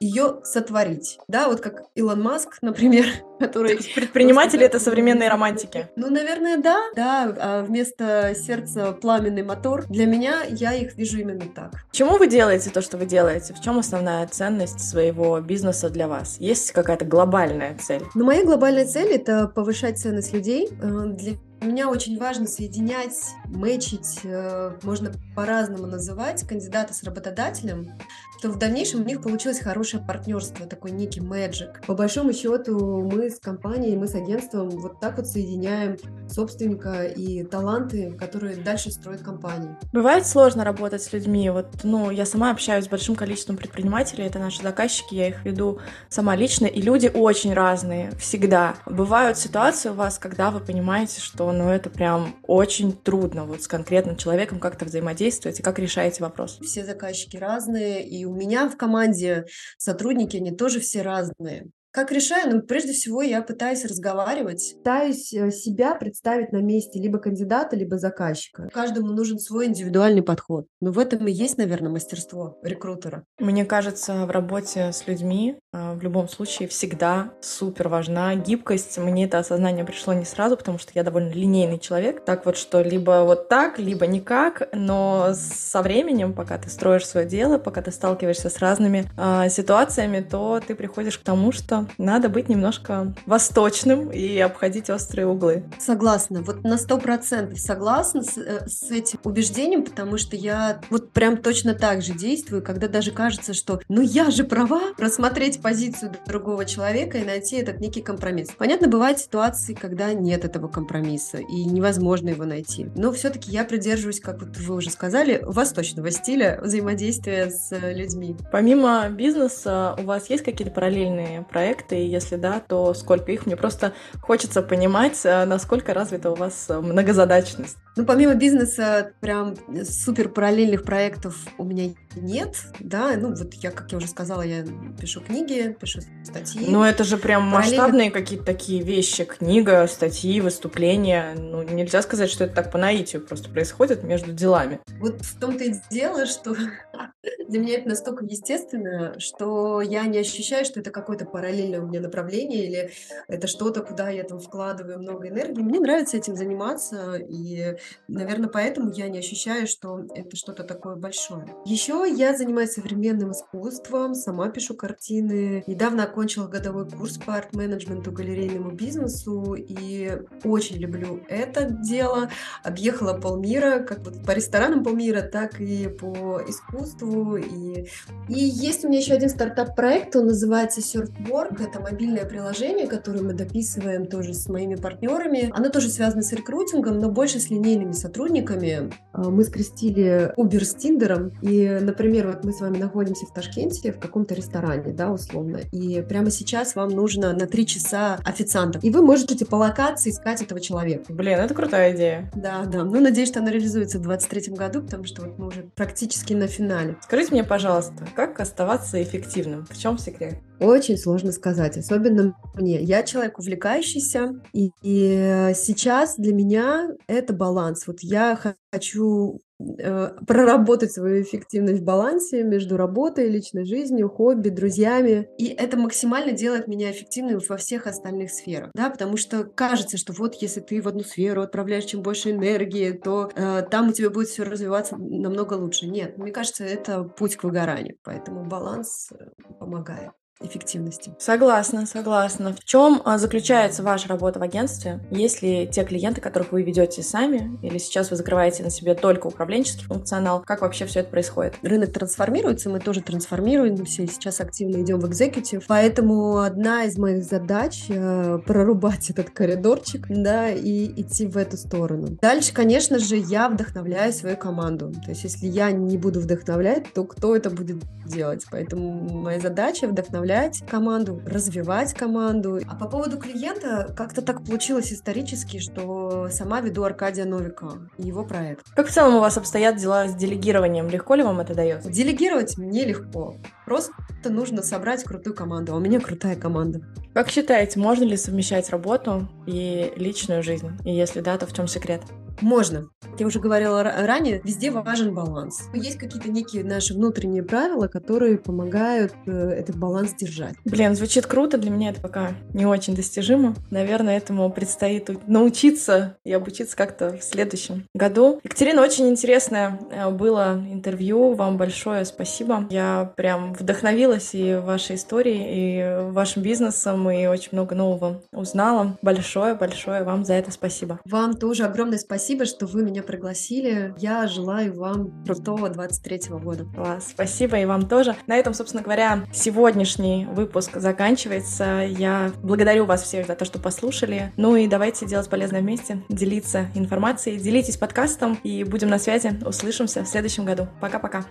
ее 0.00 0.40
сотворить. 0.44 1.18
Да, 1.28 1.48
вот 1.48 1.60
как 1.60 1.84
Илон 1.94 2.22
Маск, 2.22 2.58
например, 2.62 3.06
который... 3.38 3.78
Предприниматели— 3.94 4.64
это 4.66 4.78
современные 4.78 5.28
романтики. 5.28 5.88
Ну, 5.96 6.10
наверное, 6.10 6.58
да. 6.58 6.80
Да, 6.94 7.34
а 7.38 7.62
вместо 7.62 8.34
сердца 8.34 8.92
пламенный 8.92 9.42
мотор. 9.42 9.86
Для 9.88 10.06
меня 10.06 10.42
я 10.48 10.74
их 10.74 10.96
вижу 10.96 11.18
именно 11.18 11.44
так. 11.54 11.72
Чему 11.92 12.18
вы 12.18 12.26
делаете 12.28 12.70
то, 12.70 12.82
что 12.82 12.96
вы 12.96 13.06
делаете? 13.06 13.54
В 13.54 13.60
чем 13.60 13.78
основная 13.78 14.26
ценность 14.26 14.80
своего 14.80 15.40
бизнеса 15.40 15.90
для 15.90 16.08
вас? 16.08 16.36
Есть 16.38 16.72
какая-то 16.72 17.04
глобальная 17.04 17.76
цель? 17.78 18.02
Ну, 18.14 18.24
моя 18.24 18.44
глобальная 18.44 18.86
цель— 18.86 19.12
это 19.14 19.48
повышать 19.48 19.98
ценность 19.98 20.32
людей. 20.32 20.68
Э, 20.80 21.04
для 21.06 21.34
меня 21.60 21.88
очень 21.88 22.18
важно 22.18 22.46
соединять, 22.46 23.16
мэчить, 23.46 24.20
э, 24.24 24.72
можно 24.82 25.12
по-разному 25.34 25.86
называть, 25.86 26.46
кандидата 26.46 26.94
с 26.94 27.02
работодателем, 27.02 27.98
что 28.38 28.50
в 28.50 28.58
дальнейшем 28.58 29.00
у 29.00 29.04
них 29.04 29.20
получилось 29.20 29.60
хорошее 29.60 30.02
партнерство, 30.02 30.66
такой 30.66 30.92
некий 30.92 31.20
мэджик. 31.20 31.84
По 31.86 31.94
большому 31.94 32.32
счету 32.32 33.02
мы 33.02 33.30
с 33.30 33.40
компанией, 33.40 33.96
мы 33.96 34.06
с 34.06 34.14
агентством 34.14 34.70
вот 34.70 35.00
так 35.00 35.16
вот 35.16 35.26
соединяем 35.26 35.96
собственника 36.28 37.04
и 37.04 37.42
таланты, 37.42 38.12
которые 38.12 38.56
дальше 38.56 38.90
строят 38.92 39.22
компании. 39.22 39.76
Бывает 39.92 40.26
сложно 40.26 40.64
работать 40.64 41.02
с 41.02 41.12
людьми. 41.12 41.50
Вот, 41.50 41.66
ну, 41.82 42.10
я 42.10 42.24
сама 42.26 42.52
общаюсь 42.52 42.84
с 42.84 42.88
большим 42.88 43.16
количеством 43.16 43.56
предпринимателей, 43.56 44.24
это 44.24 44.38
наши 44.38 44.62
заказчики, 44.62 45.14
я 45.14 45.28
их 45.28 45.44
веду 45.44 45.80
сама 46.08 46.36
лично, 46.36 46.66
и 46.66 46.80
люди 46.80 47.10
очень 47.12 47.54
разные, 47.54 48.12
всегда. 48.12 48.76
Бывают 48.86 49.38
ситуации 49.38 49.88
у 49.88 49.94
вас, 49.94 50.18
когда 50.18 50.50
вы 50.50 50.60
понимаете, 50.60 51.20
что, 51.20 51.50
ну, 51.50 51.70
это 51.70 51.90
прям 51.90 52.36
очень 52.46 52.92
трудно 52.92 53.44
вот 53.44 53.62
с 53.62 53.68
конкретным 53.68 54.16
человеком 54.16 54.60
как-то 54.60 54.84
взаимодействовать, 54.84 55.58
и 55.58 55.62
как 55.62 55.78
решаете 55.80 56.22
вопрос? 56.22 56.58
Все 56.62 56.84
заказчики 56.84 57.36
разные, 57.36 58.06
и 58.06 58.27
у 58.28 58.34
меня 58.34 58.68
в 58.68 58.76
команде 58.76 59.46
сотрудники, 59.76 60.36
они 60.36 60.52
тоже 60.52 60.80
все 60.80 61.02
разные. 61.02 61.70
Как 61.90 62.12
решаю? 62.12 62.54
Ну, 62.54 62.62
прежде 62.62 62.92
всего, 62.92 63.22
я 63.22 63.40
пытаюсь 63.42 63.84
разговаривать, 63.84 64.74
пытаюсь 64.78 65.32
э, 65.32 65.50
себя 65.50 65.94
представить 65.94 66.52
на 66.52 66.58
месте 66.58 67.00
либо 67.00 67.18
кандидата, 67.18 67.76
либо 67.76 67.98
заказчика. 67.98 68.68
Каждому 68.72 69.08
нужен 69.08 69.38
свой 69.38 69.66
индивидуальный 69.66 70.22
подход. 70.22 70.66
Но 70.82 70.92
в 70.92 70.98
этом 70.98 71.26
и 71.26 71.32
есть, 71.32 71.56
наверное, 71.56 71.90
мастерство 71.90 72.58
рекрутера. 72.62 73.24
Мне 73.38 73.64
кажется, 73.64 74.26
в 74.26 74.30
работе 74.30 74.92
с 74.92 75.06
людьми 75.06 75.56
э, 75.72 75.94
в 75.94 76.02
любом 76.02 76.28
случае 76.28 76.68
всегда 76.68 77.32
супер 77.40 77.88
важна 77.88 78.34
гибкость. 78.34 78.98
Мне 78.98 79.24
это 79.24 79.38
осознание 79.38 79.84
пришло 79.84 80.12
не 80.12 80.26
сразу, 80.26 80.58
потому 80.58 80.78
что 80.78 80.92
я 80.94 81.02
довольно 81.02 81.32
линейный 81.32 81.78
человек. 81.78 82.22
Так 82.22 82.44
вот, 82.44 82.58
что 82.58 82.82
либо 82.82 83.24
вот 83.24 83.48
так, 83.48 83.78
либо 83.78 84.06
никак, 84.06 84.68
но 84.74 85.32
со 85.32 85.80
временем, 85.80 86.34
пока 86.34 86.58
ты 86.58 86.68
строишь 86.68 87.06
свое 87.06 87.26
дело, 87.26 87.58
пока 87.58 87.80
ты 87.80 87.92
сталкиваешься 87.92 88.50
с 88.50 88.58
разными 88.58 89.06
э, 89.16 89.48
ситуациями, 89.48 90.20
то 90.20 90.60
ты 90.64 90.74
приходишь 90.74 91.18
к 91.18 91.22
тому, 91.22 91.50
что 91.50 91.77
надо 91.98 92.28
быть 92.28 92.48
немножко 92.48 93.14
восточным 93.26 94.10
и 94.10 94.38
обходить 94.38 94.90
острые 94.90 95.26
углы. 95.26 95.64
Согласна, 95.78 96.42
вот 96.42 96.64
на 96.64 96.78
сто 96.78 96.98
процентов 96.98 97.58
согласна 97.58 98.22
с, 98.22 98.38
э, 98.38 98.66
с 98.66 98.90
этим 98.90 99.18
убеждением, 99.24 99.84
потому 99.84 100.18
что 100.18 100.36
я 100.36 100.80
вот 100.90 101.12
прям 101.12 101.36
точно 101.36 101.74
так 101.74 102.02
же 102.02 102.12
действую, 102.12 102.62
когда 102.62 102.88
даже 102.88 103.10
кажется, 103.10 103.54
что 103.54 103.80
ну 103.88 104.02
я 104.02 104.30
же 104.30 104.44
права, 104.44 104.80
рассмотреть 104.98 105.60
позицию 105.62 106.12
другого 106.26 106.64
человека 106.64 107.18
и 107.18 107.24
найти 107.24 107.56
этот 107.56 107.80
некий 107.80 108.02
компромисс. 108.02 108.50
Понятно, 108.56 108.88
бывают 108.88 109.18
ситуации, 109.18 109.74
когда 109.74 110.12
нет 110.12 110.44
этого 110.44 110.68
компромисса 110.68 111.38
и 111.38 111.64
невозможно 111.64 112.30
его 112.30 112.44
найти. 112.44 112.86
Но 112.96 113.12
все-таки 113.12 113.50
я 113.50 113.64
придерживаюсь, 113.64 114.20
как 114.20 114.40
вот 114.40 114.56
вы 114.56 114.74
уже 114.74 114.90
сказали, 114.90 115.40
восточного 115.42 116.10
стиля 116.10 116.60
взаимодействия 116.62 117.50
с 117.50 117.70
людьми. 117.70 118.36
Помимо 118.50 119.08
бизнеса, 119.10 119.96
у 119.98 120.02
вас 120.02 120.30
есть 120.30 120.44
какие-то 120.44 120.72
параллельные 120.72 121.42
проекты? 121.42 121.67
Проекты, 121.68 121.98
и 121.98 122.08
если 122.08 122.36
да, 122.36 122.60
то 122.60 122.94
сколько 122.94 123.32
их? 123.32 123.46
Мне 123.46 123.56
просто 123.56 123.92
хочется 124.22 124.62
понимать, 124.62 125.20
э, 125.24 125.44
насколько 125.44 125.94
развита 125.94 126.30
у 126.30 126.34
вас 126.34 126.66
э, 126.68 126.80
многозадачность. 126.80 127.76
Ну, 127.98 128.04
помимо 128.04 128.34
бизнеса, 128.36 129.12
прям 129.18 129.56
супер 129.82 130.28
параллельных 130.28 130.84
проектов 130.84 131.34
у 131.58 131.64
меня 131.64 131.92
нет, 132.14 132.54
да, 132.78 133.14
ну, 133.16 133.34
вот 133.34 133.54
я, 133.54 133.72
как 133.72 133.90
я 133.90 133.98
уже 133.98 134.06
сказала, 134.06 134.42
я 134.42 134.64
пишу 135.00 135.20
книги, 135.20 135.76
пишу 135.80 136.00
статьи. 136.22 136.64
Ну, 136.68 136.84
это 136.84 137.02
же 137.02 137.16
прям 137.16 137.42
масштабные 137.42 138.12
какие-то 138.12 138.44
такие 138.44 138.82
вещи, 138.82 139.24
книга, 139.24 139.84
статьи, 139.88 140.40
выступления, 140.40 141.34
ну, 141.36 141.62
нельзя 141.62 142.00
сказать, 142.02 142.30
что 142.30 142.44
это 142.44 142.54
так 142.54 142.70
по 142.70 142.78
наитию 142.78 143.20
просто 143.20 143.50
происходит 143.50 144.04
между 144.04 144.32
делами. 144.32 144.78
Вот 145.00 145.20
в 145.22 145.40
том-то 145.40 145.64
и 145.64 145.74
дело, 145.90 146.26
что 146.26 146.54
для 147.48 147.58
меня 147.58 147.78
это 147.78 147.88
настолько 147.88 148.24
естественно, 148.24 149.18
что 149.18 149.80
я 149.80 150.04
не 150.04 150.18
ощущаю, 150.18 150.64
что 150.64 150.80
это 150.80 150.90
какое-то 150.90 151.24
параллельное 151.24 151.80
у 151.80 151.86
меня 151.86 152.00
направление 152.00 152.66
или 152.66 152.90
это 153.26 153.48
что-то, 153.48 153.82
куда 153.82 154.10
я 154.10 154.22
там 154.22 154.38
вкладываю 154.38 154.98
много 154.98 155.28
энергии. 155.28 155.62
Мне 155.62 155.80
нравится 155.80 156.16
этим 156.16 156.36
заниматься, 156.36 157.16
и, 157.16 157.76
наверное, 158.08 158.48
поэтому 158.48 158.90
я 158.90 159.08
не 159.08 159.18
ощущаю, 159.18 159.66
что 159.66 160.04
это 160.14 160.36
что-то 160.36 160.64
такое 160.64 160.96
большое. 160.96 161.46
Еще 161.64 162.04
я 162.08 162.36
занимаюсь 162.36 162.72
современным 162.72 163.32
искусством, 163.32 164.14
сама 164.14 164.48
пишу 164.50 164.74
картины. 164.74 165.64
Недавно 165.66 166.04
окончила 166.04 166.46
годовой 166.46 166.88
курс 166.88 167.18
по 167.18 167.34
арт-менеджменту, 167.34 168.12
галерейному 168.12 168.70
бизнесу, 168.70 169.54
и 169.54 170.18
очень 170.44 170.76
люблю 170.76 171.20
это 171.28 171.64
дело. 171.64 172.30
Объехала 172.62 173.14
полмира, 173.18 173.80
как 173.80 174.00
вот 174.04 174.24
по 174.24 174.32
ресторанам 174.32 174.82
полмира, 174.84 175.22
так 175.22 175.60
и 175.60 175.88
по 175.88 176.40
искусству. 176.46 177.36
И, 177.36 177.88
и 178.28 178.38
есть 178.38 178.84
у 178.84 178.88
меня 178.88 178.98
еще 178.98 179.14
один 179.14 179.28
стартап-проект, 179.28 180.16
он 180.16 180.26
называется 180.26 180.80
Surfwork. 180.80 181.62
Это 181.62 181.80
мобильное 181.80 182.24
приложение, 182.24 182.86
которое 182.86 183.22
мы 183.22 183.34
дописываем 183.34 184.06
тоже 184.06 184.34
с 184.34 184.48
моими 184.48 184.76
партнерами. 184.76 185.50
Оно 185.54 185.68
тоже 185.68 185.88
связано 185.88 186.22
с 186.22 186.32
рекрутингом, 186.32 186.98
но 186.98 187.10
больше 187.10 187.40
с 187.40 187.50
линейными 187.68 187.92
сотрудниками. 187.92 188.90
А, 189.12 189.30
мы 189.30 189.44
скрестили 189.44 190.32
Uber 190.36 190.64
с 190.64 190.74
Тиндером, 190.74 191.32
и, 191.42 191.68
например, 191.80 192.28
вот 192.28 192.44
мы 192.44 192.52
с 192.52 192.60
вами 192.60 192.78
находимся 192.78 193.26
в 193.26 193.32
Ташкенте, 193.32 193.92
в 193.92 193.98
каком-то 193.98 194.34
ресторане, 194.34 194.92
да, 194.92 195.10
условно, 195.12 195.60
и 195.72 196.02
прямо 196.02 196.30
сейчас 196.30 196.74
вам 196.74 196.90
нужно 196.90 197.32
на 197.32 197.46
три 197.46 197.66
часа 197.66 198.18
официантов, 198.24 198.82
и 198.84 198.90
вы 198.90 199.02
можете 199.02 199.44
по 199.44 199.56
локации 199.56 200.10
искать 200.10 200.42
этого 200.42 200.60
человека. 200.60 201.12
Блин, 201.12 201.38
это 201.38 201.54
крутая 201.54 201.94
идея. 201.94 202.30
Да, 202.34 202.64
да. 202.64 202.84
Ну, 202.84 203.00
надеюсь, 203.00 203.28
что 203.28 203.40
она 203.40 203.50
реализуется 203.50 203.98
в 203.98 204.02
2023 204.02 204.54
году, 204.54 204.82
потому 204.82 205.04
что 205.04 205.22
вот 205.22 205.38
мы 205.38 205.46
уже 205.48 205.68
практически 205.74 206.34
на 206.34 206.46
финале. 206.46 206.96
Скажите 207.02 207.32
мне, 207.32 207.44
пожалуйста, 207.44 208.06
как 208.14 208.40
оставаться 208.40 209.02
эффективным? 209.02 209.66
В 209.66 209.76
чем 209.76 209.98
секрет? 209.98 210.34
Очень 210.60 210.98
сложно 210.98 211.32
сказать, 211.32 211.76
особенно 211.76 212.34
мне. 212.54 212.82
Я 212.82 213.02
человек 213.04 213.38
увлекающийся, 213.38 214.40
и, 214.52 214.70
и 214.82 215.52
сейчас 215.54 216.16
для 216.16 216.34
меня 216.34 216.90
это 217.06 217.32
баланс. 217.32 217.86
Вот 217.86 218.00
я 218.00 218.38
хочу 218.72 219.38
э, 219.60 220.10
проработать 220.26 220.92
свою 220.92 221.22
эффективность 221.22 221.82
в 221.82 221.84
балансе 221.84 222.42
между 222.42 222.76
работой, 222.76 223.28
личной 223.28 223.64
жизнью, 223.64 224.08
хобби, 224.08 224.48
друзьями. 224.48 225.28
И 225.38 225.46
это 225.46 225.76
максимально 225.76 226.32
делает 226.32 226.66
меня 226.66 226.90
эффективной 226.90 227.38
во 227.48 227.56
всех 227.56 227.86
остальных 227.86 228.30
сферах. 228.32 228.70
Да, 228.74 228.90
потому 228.90 229.16
что 229.16 229.44
кажется, 229.44 229.96
что 229.96 230.12
вот 230.12 230.34
если 230.36 230.60
ты 230.60 230.82
в 230.82 230.88
одну 230.88 231.02
сферу 231.04 231.42
отправляешь 231.42 231.84
чем 231.84 232.02
больше 232.02 232.32
энергии, 232.32 232.92
то 232.92 233.30
э, 233.34 233.62
там 233.70 233.90
у 233.90 233.92
тебя 233.92 234.10
будет 234.10 234.28
все 234.28 234.42
развиваться 234.42 234.96
намного 234.96 235.54
лучше. 235.54 235.86
Нет, 235.86 236.18
мне 236.18 236.32
кажется, 236.32 236.64
это 236.64 237.04
путь 237.04 237.36
к 237.36 237.44
выгоранию. 237.44 237.96
Поэтому 238.02 238.44
баланс 238.44 239.10
э, 239.12 239.24
помогает. 239.60 240.10
Эффективности. 240.40 241.12
Согласна, 241.18 241.84
согласна. 241.86 242.54
В 242.54 242.64
чем 242.64 243.02
а, 243.04 243.18
заключается 243.18 243.82
ваша 243.82 244.08
работа 244.08 244.38
в 244.38 244.42
агентстве? 244.42 245.00
Есть 245.10 245.42
ли 245.42 245.66
те 245.66 245.84
клиенты, 245.84 246.20
которых 246.20 246.52
вы 246.52 246.62
ведете 246.62 247.02
сами, 247.02 247.58
или 247.62 247.78
сейчас 247.78 248.10
вы 248.10 248.16
закрываете 248.16 248.62
на 248.62 248.70
себе 248.70 248.94
только 248.94 249.26
управленческий 249.26 249.84
функционал? 249.84 250.42
Как 250.42 250.62
вообще 250.62 250.86
все 250.86 251.00
это 251.00 251.10
происходит? 251.10 251.54
Рынок 251.62 251.92
трансформируется, 251.92 252.70
мы 252.70 252.78
тоже 252.78 253.00
трансформируемся, 253.00 254.02
и 254.02 254.06
сейчас 254.06 254.40
активно 254.40 254.80
идем 254.82 255.00
в 255.00 255.08
экзекутив. 255.08 255.64
Поэтому 255.66 256.38
одна 256.38 256.84
из 256.84 256.96
моих 256.96 257.24
задач 257.24 257.86
э, 257.88 258.38
прорубать 258.46 259.10
этот 259.10 259.30
коридорчик, 259.30 260.06
да, 260.08 260.50
и 260.50 260.86
идти 261.00 261.26
в 261.26 261.36
эту 261.36 261.56
сторону. 261.56 262.16
Дальше, 262.22 262.54
конечно 262.54 263.00
же, 263.00 263.16
я 263.16 263.48
вдохновляю 263.48 264.12
свою 264.12 264.36
команду. 264.36 264.92
То 265.04 265.10
есть, 265.10 265.24
если 265.24 265.46
я 265.46 265.72
не 265.72 265.98
буду 265.98 266.20
вдохновлять, 266.20 266.92
то 266.92 267.02
кто 267.02 267.34
это 267.34 267.50
будет 267.50 267.78
делать? 268.06 268.46
Поэтому 268.50 269.20
моя 269.20 269.40
задача 269.40 269.88
вдохновлять 269.88 270.27
команду, 270.68 271.22
развивать 271.26 271.94
команду. 271.94 272.60
А 272.68 272.74
по 272.74 272.88
поводу 272.88 273.18
клиента, 273.18 273.94
как-то 273.96 274.22
так 274.22 274.44
получилось 274.44 274.92
исторически, 274.92 275.58
что 275.58 276.28
сама 276.30 276.60
веду 276.60 276.82
Аркадия 276.84 277.24
Новикова 277.24 277.88
и 277.96 278.06
его 278.06 278.24
проект. 278.24 278.66
Как 278.74 278.88
в 278.88 278.92
целом 278.92 279.16
у 279.16 279.20
вас 279.20 279.36
обстоят 279.36 279.76
дела 279.76 280.08
с 280.08 280.14
делегированием? 280.14 280.88
Легко 280.88 281.14
ли 281.14 281.22
вам 281.22 281.40
это 281.40 281.54
дается? 281.54 281.90
Делегировать 281.90 282.58
мне 282.58 282.84
легко. 282.84 283.34
Просто 283.64 283.92
нужно 284.24 284.62
собрать 284.62 285.04
крутую 285.04 285.34
команду. 285.34 285.72
А 285.72 285.76
у 285.76 285.80
меня 285.80 286.00
крутая 286.00 286.36
команда. 286.36 286.82
Как 287.14 287.30
считаете, 287.30 287.80
можно 287.80 288.04
ли 288.04 288.16
совмещать 288.16 288.70
работу 288.70 289.28
и 289.46 289.92
личную 289.96 290.42
жизнь? 290.42 290.70
И 290.84 290.94
если 290.94 291.20
да, 291.20 291.38
то 291.38 291.46
в 291.46 291.52
чем 291.52 291.66
секрет? 291.66 292.02
Можно. 292.40 292.88
Я 293.18 293.26
уже 293.26 293.40
говорила 293.40 293.82
ранее, 293.82 294.40
везде 294.44 294.70
важен 294.70 295.12
баланс. 295.12 295.62
Есть 295.74 295.98
какие-то 295.98 296.30
некие 296.30 296.62
наши 296.62 296.94
внутренние 296.94 297.42
правила, 297.42 297.88
которые 297.88 298.38
помогают 298.38 299.12
э, 299.26 299.30
этот 299.30 299.76
баланс 299.76 300.14
держать. 300.14 300.54
Блин, 300.64 300.94
звучит 300.94 301.26
круто, 301.26 301.58
для 301.58 301.70
меня 301.70 301.90
это 301.90 302.00
пока 302.00 302.34
не 302.54 302.64
очень 302.64 302.94
достижимо. 302.94 303.54
Наверное, 303.70 304.16
этому 304.16 304.48
предстоит 304.50 305.26
научиться 305.26 306.16
и 306.24 306.32
обучиться 306.32 306.76
как-то 306.76 307.16
в 307.16 307.24
следующем 307.24 307.86
году. 307.92 308.40
Екатерина, 308.44 308.82
очень 308.82 309.08
интересное 309.08 309.80
э, 309.90 310.08
было 310.10 310.62
интервью. 310.70 311.34
Вам 311.34 311.56
большое 311.56 312.04
спасибо. 312.04 312.66
Я 312.70 313.12
прям 313.16 313.52
вдохновилась 313.54 314.34
и 314.34 314.54
вашей 314.54 314.94
историей, 314.96 316.06
и 316.06 316.10
вашим 316.12 316.42
бизнесом, 316.42 317.10
и 317.10 317.26
очень 317.26 317.50
много 317.52 317.74
нового 317.74 318.22
узнала. 318.32 318.96
Большое-большое 319.02 320.04
вам 320.04 320.24
за 320.24 320.34
это 320.34 320.52
спасибо. 320.52 321.00
Вам 321.04 321.34
тоже 321.34 321.64
огромное 321.64 321.98
спасибо 321.98 322.27
Спасибо, 322.28 322.44
что 322.44 322.66
вы 322.66 322.82
меня 322.82 323.02
пригласили. 323.02 323.94
Я 323.96 324.26
желаю 324.26 324.78
вам 324.78 325.24
крутого 325.24 325.70
23 325.70 326.24
года. 326.38 326.66
Класс, 326.66 327.06
спасибо 327.08 327.58
и 327.58 327.64
вам 327.64 327.88
тоже. 327.88 328.16
На 328.26 328.36
этом, 328.36 328.52
собственно 328.52 328.82
говоря, 328.82 329.24
сегодняшний 329.32 330.26
выпуск 330.26 330.72
заканчивается. 330.74 331.86
Я 331.88 332.30
благодарю 332.42 332.84
вас 332.84 333.02
всех 333.02 333.26
за 333.26 333.34
то, 333.34 333.46
что 333.46 333.58
послушали. 333.58 334.30
Ну 334.36 334.56
и 334.56 334.66
давайте 334.66 335.06
делать 335.06 335.30
полезное 335.30 335.62
вместе, 335.62 336.02
делиться 336.10 336.66
информацией, 336.74 337.38
делитесь 337.38 337.78
подкастом 337.78 338.38
и 338.44 338.62
будем 338.62 338.90
на 338.90 338.98
связи. 338.98 339.30
Услышимся 339.46 340.04
в 340.04 340.06
следующем 340.06 340.44
году. 340.44 340.68
Пока-пока. 340.82 341.24